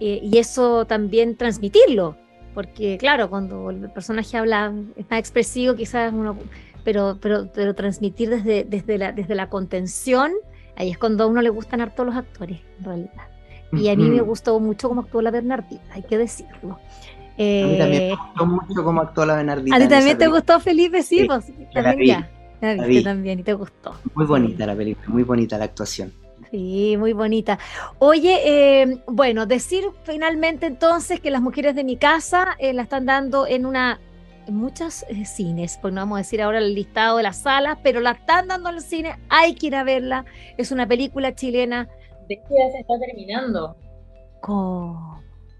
eh, 0.00 0.20
y 0.22 0.38
eso 0.38 0.86
también 0.86 1.36
transmitirlo, 1.36 2.16
porque 2.54 2.96
claro, 2.96 3.28
cuando 3.28 3.68
el 3.68 3.90
personaje 3.90 4.38
habla, 4.38 4.72
está 4.96 5.18
expresivo, 5.18 5.74
quizás 5.74 6.10
uno, 6.10 6.34
pero, 6.82 7.18
pero, 7.20 7.50
pero 7.54 7.74
transmitir 7.74 8.30
desde, 8.30 8.64
desde, 8.64 8.96
la, 8.96 9.12
desde 9.12 9.34
la 9.34 9.50
contención, 9.50 10.32
ahí 10.76 10.90
es 10.90 10.98
cuando 10.98 11.24
a 11.24 11.26
uno 11.26 11.42
le 11.42 11.50
gustan 11.50 11.82
harto 11.82 12.04
los 12.04 12.16
actores, 12.16 12.60
en 12.78 12.84
realidad. 12.84 13.28
Y 13.72 13.88
a 13.88 13.96
mí 13.96 14.08
me 14.08 14.20
gustó 14.20 14.58
mucho 14.60 14.88
cómo 14.88 15.02
actuó 15.02 15.20
la 15.20 15.30
Bernardita, 15.30 15.82
hay 15.92 16.04
que 16.04 16.16
decirlo. 16.16 16.78
a 16.78 17.42
mí 17.42 17.76
también 17.76 17.90
me 17.90 18.08
eh, 18.08 18.16
gustó 18.16 18.46
mucho 18.46 18.82
cómo 18.82 19.00
actuó 19.02 19.26
la 19.26 19.36
Bernardita. 19.36 19.76
¿A 19.76 19.80
ti 19.80 19.88
también 19.88 20.16
te 20.16 20.28
gustó 20.28 20.58
Felipe? 20.58 21.02
Sí, 21.02 21.24
pues, 21.26 21.52
también 21.74 22.06
ya. 22.06 22.30
La 22.62 23.02
también 23.02 23.40
y 23.40 23.42
te 23.42 23.52
gustó. 23.52 23.94
Muy 24.14 24.24
bonita 24.24 24.64
la 24.64 24.74
película, 24.74 25.06
muy 25.08 25.22
bonita 25.22 25.58
la 25.58 25.64
actuación. 25.64 26.23
Sí, 26.54 26.96
muy 26.96 27.12
bonita. 27.14 27.58
Oye, 27.98 28.82
em, 28.82 29.00
bueno, 29.08 29.44
decir 29.44 29.86
finalmente 30.04 30.66
entonces 30.66 31.18
que 31.18 31.32
las 31.32 31.42
mujeres 31.42 31.74
de 31.74 31.82
mi 31.82 31.96
casa 31.96 32.54
eh, 32.60 32.72
la 32.72 32.82
están 32.82 33.06
dando 33.06 33.44
en 33.48 33.66
una 33.66 34.00
en 34.46 34.54
muchos 34.54 35.02
eh, 35.08 35.24
cines, 35.24 35.80
pues 35.82 35.92
no 35.92 36.02
vamos 36.02 36.14
a 36.14 36.18
decir 36.18 36.40
ahora 36.40 36.58
el 36.58 36.72
listado 36.72 37.16
de 37.16 37.24
las 37.24 37.38
salas, 37.38 37.78
pero 37.82 37.98
la 37.98 38.12
están 38.12 38.46
dando 38.46 38.68
en 38.68 38.76
el 38.76 38.82
cine, 38.82 39.18
hay 39.28 39.56
que 39.56 39.66
ir 39.66 39.74
a 39.74 39.82
verla. 39.82 40.26
Es 40.56 40.70
una 40.70 40.86
película 40.86 41.34
chilena. 41.34 41.88
De 42.28 42.34
hecho, 42.36 42.46
ya 42.50 42.70
se 42.70 42.78
está 42.78 42.94
terminando. 43.00 43.76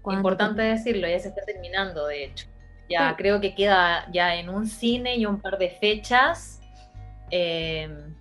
Importante 0.09 0.61
decirlo, 0.61 1.09
ya 1.09 1.19
se 1.19 1.27
está 1.27 1.41
terminando, 1.41 2.07
de 2.07 2.23
hecho. 2.23 2.47
Ya 2.89 3.13
creo 3.17 3.41
que 3.41 3.53
queda 3.53 4.09
ya 4.13 4.37
en 4.37 4.47
un 4.47 4.65
cine 4.65 5.17
y 5.17 5.25
un 5.25 5.41
par 5.41 5.57
de 5.57 5.71
fechas. 5.71 6.61
Em, 7.31 8.15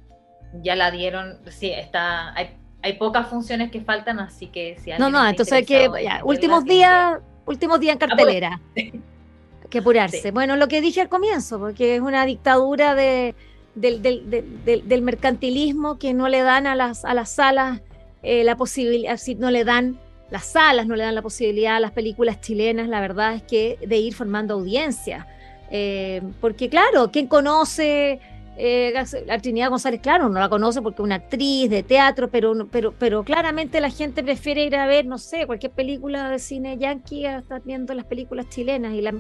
ya 0.55 0.75
la 0.75 0.91
dieron, 0.91 1.39
sí, 1.51 1.71
está, 1.71 2.35
hay 2.35 2.64
hay 2.85 2.93
pocas 2.99 3.29
funciones 3.29 3.71
que 3.71 3.81
faltan, 3.81 4.21
así 4.21 4.49
que 4.49 4.77
si 4.79 4.91
No, 4.99 5.09
no, 5.09 5.27
entonces 5.27 5.55
hay 5.55 5.65
que, 5.65 5.89
últimos 6.23 6.67
días, 6.67 7.19
últimos 7.47 7.81
días 7.81 7.95
en 7.95 7.99
cartelera. 7.99 8.61
que 9.71 9.79
apurarse. 9.79 10.31
Bueno, 10.33 10.55
lo 10.57 10.69
que 10.69 10.83
dije 10.83 11.01
al 11.01 11.09
comienzo, 11.09 11.59
porque 11.59 11.97
es 11.97 12.03
una 12.03 12.27
dictadura 12.27 12.95
de, 12.95 13.35
del, 13.75 15.03
mercantilismo 15.03 15.99
que 15.99 16.13
no 16.13 16.29
le 16.29 16.43
dan 16.43 16.67
a 16.67 16.75
las, 16.75 17.07
a 17.07 17.15
las 17.15 17.31
salas 17.31 17.81
eh, 18.23 18.45
la 18.45 18.55
posibilidad, 18.57 19.17
si 19.17 19.35
no 19.35 19.51
le 19.51 19.65
dan 19.65 19.99
las 20.31 20.45
salas, 20.45 20.87
no 20.87 20.95
le 20.95 21.05
dan 21.05 21.15
la 21.15 21.23
posibilidad 21.23 21.77
a 21.77 21.81
las 21.81 21.93
películas 21.93 22.43
chilenas, 22.43 22.87
la 22.89 23.01
verdad 23.01 23.35
es 23.35 23.43
que 23.43 23.79
de 23.81 23.97
ir 23.97 24.15
formando 24.15 24.55
audiencia. 24.55 25.27
Eh, 25.71 26.21
porque 26.43 26.69
claro, 26.69 27.11
¿quién 27.11 27.29
conoce 27.29 28.21
eh, 28.57 28.93
la 29.27 29.39
Trinidad 29.39 29.71
González, 29.71 30.01
claro, 30.01 30.29
no 30.29 30.39
la 30.39 30.49
conoce 30.49 30.81
porque 30.81 31.03
es 31.03 31.05
una 31.05 31.17
actriz 31.17 31.69
de 31.69 31.83
teatro, 31.83 32.31
pero, 32.31 32.69
pero, 32.71 32.93
pero 32.93 33.25
claramente 33.25 33.81
la 33.81 33.91
gente 33.91 34.23
prefiere 34.23 34.65
ir 34.65 34.77
a 34.77 34.87
ver, 34.87 35.07
no 35.07 35.19
sé, 35.19 35.47
cualquier 35.47 35.73
película 35.73 36.31
de 36.31 36.39
cine 36.39 36.79
yankee 36.79 37.27
a 37.27 37.39
estar 37.39 37.63
viendo 37.65 37.95
las 37.95 38.05
películas 38.05 38.49
chilenas. 38.49 38.95
Y 38.95 39.01
la, 39.01 39.15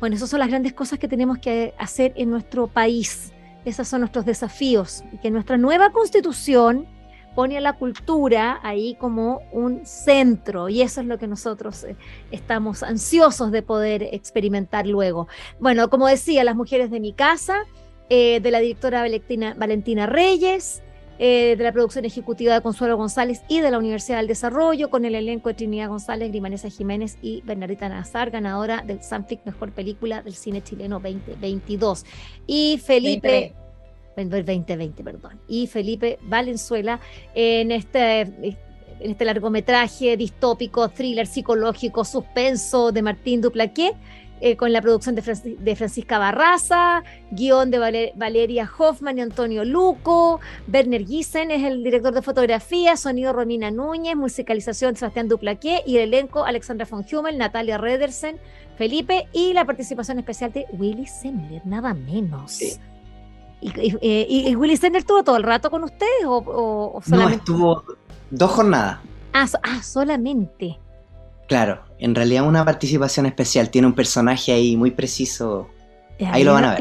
bueno, 0.00 0.16
esas 0.16 0.28
son 0.28 0.40
las 0.40 0.48
grandes 0.48 0.72
cosas 0.72 0.98
que 0.98 1.06
tenemos 1.06 1.38
que 1.38 1.74
hacer 1.78 2.12
en 2.16 2.30
nuestro 2.30 2.66
país. 2.66 3.32
Esos 3.64 3.86
son 3.86 4.00
nuestros 4.00 4.26
desafíos. 4.26 5.04
Y 5.12 5.18
que 5.18 5.30
nuestra 5.30 5.56
nueva 5.56 5.90
constitución 5.90 6.86
pone 7.34 7.56
a 7.56 7.60
la 7.60 7.74
cultura 7.74 8.60
ahí 8.62 8.96
como 8.96 9.40
un 9.52 9.84
centro 9.84 10.68
y 10.68 10.82
eso 10.82 11.00
es 11.00 11.06
lo 11.08 11.18
que 11.18 11.26
nosotros 11.26 11.82
eh, 11.82 11.96
estamos 12.30 12.82
ansiosos 12.82 13.50
de 13.50 13.62
poder 13.62 14.02
experimentar 14.12 14.86
luego. 14.86 15.26
Bueno, 15.58 15.90
como 15.90 16.06
decía, 16.06 16.44
las 16.44 16.54
mujeres 16.54 16.90
de 16.90 17.00
mi 17.00 17.12
casa 17.12 17.64
eh, 18.16 18.38
de 18.38 18.50
la 18.52 18.60
directora 18.60 19.00
Valentina, 19.00 19.54
Valentina 19.58 20.06
Reyes, 20.06 20.84
eh, 21.18 21.56
de 21.58 21.64
la 21.64 21.72
producción 21.72 22.04
ejecutiva 22.04 22.54
de 22.54 22.60
Consuelo 22.60 22.96
González 22.96 23.42
y 23.48 23.58
de 23.58 23.72
la 23.72 23.78
Universidad 23.78 24.18
del 24.18 24.28
Desarrollo, 24.28 24.88
con 24.88 25.04
el 25.04 25.16
elenco 25.16 25.48
de 25.48 25.56
Trinidad 25.56 25.88
González, 25.88 26.28
Grimanesa 26.28 26.70
Jiménez 26.70 27.18
y 27.22 27.42
Bernardita 27.44 27.88
Nazar, 27.88 28.30
ganadora 28.30 28.84
del 28.86 29.02
Sanflick 29.02 29.44
Mejor 29.44 29.72
Película 29.72 30.22
del 30.22 30.34
Cine 30.34 30.62
Chileno 30.62 31.00
2022. 31.00 32.04
Y 32.46 32.80
Felipe... 32.84 33.52
2020, 34.16 35.02
perdón. 35.02 35.40
Y 35.48 35.66
Felipe 35.66 36.20
Valenzuela 36.22 37.00
en 37.34 37.72
este, 37.72 38.20
en 38.20 38.56
este 39.00 39.24
largometraje 39.24 40.16
distópico, 40.16 40.88
thriller 40.88 41.26
psicológico, 41.26 42.04
suspenso 42.04 42.92
de 42.92 43.02
Martín 43.02 43.40
Duplaqué 43.40 43.90
eh, 44.46 44.58
con 44.58 44.74
la 44.74 44.82
producción 44.82 45.14
de, 45.14 45.74
Francisca 45.74 46.18
Barraza, 46.18 47.02
guion 47.30 47.70
de 47.70 48.12
Valeria 48.14 48.70
Hoffman 48.76 49.16
y 49.16 49.22
Antonio 49.22 49.64
Luco, 49.64 50.38
Werner 50.70 51.06
Giesen 51.06 51.50
es 51.50 51.64
el 51.64 51.82
director 51.82 52.12
de 52.12 52.20
fotografía, 52.20 52.98
sonido 52.98 53.32
Romina 53.32 53.70
Núñez, 53.70 54.16
musicalización 54.16 54.96
Sebastián 54.96 55.28
Duplaqué 55.28 55.82
y 55.86 55.96
el 55.96 56.12
elenco 56.12 56.44
Alexandra 56.44 56.86
von 56.90 57.06
Hummel, 57.10 57.38
Natalia 57.38 57.78
Redersen, 57.78 58.38
Felipe 58.76 59.28
y 59.32 59.54
la 59.54 59.64
participación 59.64 60.18
especial 60.18 60.52
de 60.52 60.66
Willy 60.72 61.06
Semmler, 61.06 61.64
nada 61.64 61.94
menos. 61.94 62.60
Eh, 62.60 64.26
¿Y, 64.28 64.54
Willy 64.56 64.76
Semmler 64.76 65.00
estuvo 65.00 65.24
todo 65.24 65.38
el 65.38 65.44
rato 65.44 65.70
con 65.70 65.84
ustedes 65.84 66.26
o, 66.26 67.00
solamente? 67.02 67.36
No, 67.36 67.38
estuvo 67.38 67.84
dos 68.30 68.50
jornadas. 68.50 68.98
ah, 69.32 69.46
ah 69.62 69.82
solamente. 69.82 70.78
Claro, 71.46 71.84
en 71.98 72.14
realidad 72.14 72.46
una 72.46 72.64
participación 72.64 73.26
especial, 73.26 73.70
tiene 73.70 73.86
un 73.86 73.94
personaje 73.94 74.52
ahí 74.52 74.76
muy 74.76 74.90
preciso. 74.90 75.68
Ahí, 76.26 76.44
lo 76.44 76.54
van 76.54 76.64
a 76.64 76.70
ver. 76.70 76.80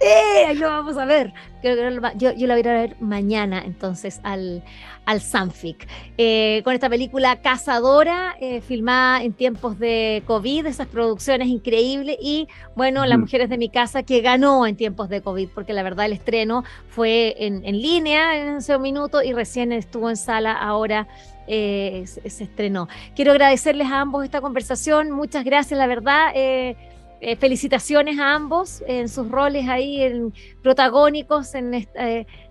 ¡Eh! 0.00 0.46
Ahí 0.48 0.56
lo 0.56 0.68
vamos 0.68 0.96
a 0.96 1.04
ver. 1.04 1.32
Yo, 1.62 1.74
yo, 1.74 2.46
la 2.46 2.54
voy 2.54 2.66
a 2.66 2.72
ver 2.72 2.96
mañana 3.00 3.62
entonces 3.64 4.18
al, 4.22 4.64
al 5.04 5.20
Sanfic. 5.20 5.86
Eh, 6.16 6.62
con 6.64 6.72
esta 6.72 6.88
película 6.88 7.40
Cazadora, 7.42 8.34
eh, 8.40 8.62
filmada 8.62 9.22
en 9.22 9.34
tiempos 9.34 9.78
de 9.78 10.22
COVID, 10.26 10.66
esas 10.66 10.86
producciones 10.86 11.48
increíbles. 11.48 12.16
Y 12.20 12.48
bueno, 12.74 13.04
Las 13.04 13.18
Mujeres 13.18 13.50
de 13.50 13.58
mi 13.58 13.68
Casa, 13.68 14.02
que 14.02 14.22
ganó 14.22 14.66
en 14.66 14.74
tiempos 14.74 15.10
de 15.10 15.20
COVID, 15.20 15.50
porque 15.54 15.74
la 15.74 15.82
verdad 15.82 16.06
el 16.06 16.14
estreno 16.14 16.64
fue 16.88 17.36
en, 17.38 17.62
en 17.66 17.80
línea 17.82 18.38
en 18.38 18.56
ese 18.56 18.78
minuto 18.78 19.22
y 19.22 19.34
recién 19.34 19.70
estuvo 19.70 20.08
en 20.08 20.16
sala 20.16 20.52
ahora 20.54 21.06
eh, 21.52 22.04
se, 22.06 22.44
estrenó. 22.44 22.88
Quiero 23.16 23.32
agradecerles 23.32 23.88
a 23.88 24.00
ambos 24.00 24.24
esta 24.24 24.40
conversación, 24.40 25.10
muchas 25.10 25.44
gracias, 25.44 25.76
la 25.76 25.88
verdad. 25.88 26.30
Eh, 26.32 26.76
eh, 27.20 27.34
felicitaciones 27.34 28.20
a 28.20 28.36
ambos 28.36 28.84
en 28.86 29.08
sus 29.08 29.28
roles 29.28 29.68
ahí 29.68 30.00
en, 30.00 30.32
protagónicos, 30.62 31.56
en 31.56 31.88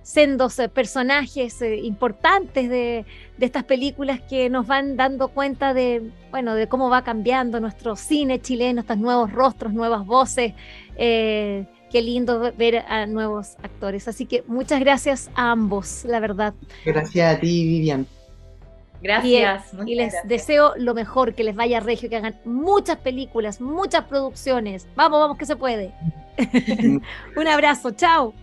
sendos 0.02 0.58
personajes 0.74 1.62
importantes 1.62 2.70
de, 2.70 3.06
estas 3.40 3.64
películas 3.64 4.20
que 4.30 4.50
nos 4.50 4.68
van 4.68 4.98
dando 4.98 5.30
cuenta 5.30 5.74
de, 5.74 6.12
bueno, 6.30 6.54
de 6.54 6.68
cómo 6.68 6.90
va 6.90 7.02
cambiando 7.06 7.62
nuestro 7.62 7.96
cine 7.96 8.42
chileno, 8.42 8.82
estos 8.82 8.98
nuevos 8.98 9.32
rostros, 9.32 9.72
nuevas 9.72 10.06
voces. 10.06 10.54
qué 10.98 11.66
lindo 11.94 12.52
ver 12.58 12.80
a 12.80 13.06
nuevos 13.06 13.56
actores. 13.64 14.10
Así 14.10 14.26
que 14.26 14.44
muchas 14.46 14.82
gracias 14.82 15.32
a 15.36 15.52
ambos, 15.52 16.04
la 16.04 16.20
verdad. 16.20 16.54
Gracias 16.84 17.38
a 17.38 17.40
ti, 17.40 17.64
Vivian. 17.64 18.06
Gracias. 19.02 19.72
Y, 19.86 19.96
les 19.96 20.14
deseo 20.26 20.74
lo 20.78 20.94
mejor, 20.94 21.34
que 21.34 21.44
les 21.44 21.56
vaya 21.56 21.80
regio, 21.80 22.10
que 22.10 22.18
hagan 22.18 22.40
muchas 22.46 22.98
películas, 22.98 23.62
muchas 23.62 24.06
producciones. 24.06 24.88
Vamos, 24.96 25.20
vamos, 25.20 25.38
que 25.38 25.46
se 25.46 25.56
puede. 25.56 25.94
Un 27.36 27.48
abrazo, 27.48 27.92
chao. 27.92 28.34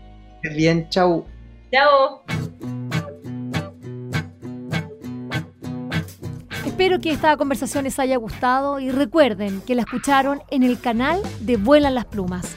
Bien, 0.42 0.88
chao. 0.88 1.26
Chao. 1.72 2.22
Espero 6.64 7.00
que 7.00 7.10
esta 7.10 7.36
conversación 7.36 7.84
les 7.84 7.98
haya 7.98 8.16
gustado 8.18 8.78
y 8.80 8.90
recuerden 8.90 9.62
que 9.62 9.74
la 9.74 9.82
escucharon 9.82 10.42
en 10.50 10.62
el 10.62 10.78
canal 10.78 11.22
de 11.40 11.56
Vuelan 11.56 11.94
las 11.94 12.04
Plumas. 12.04 12.56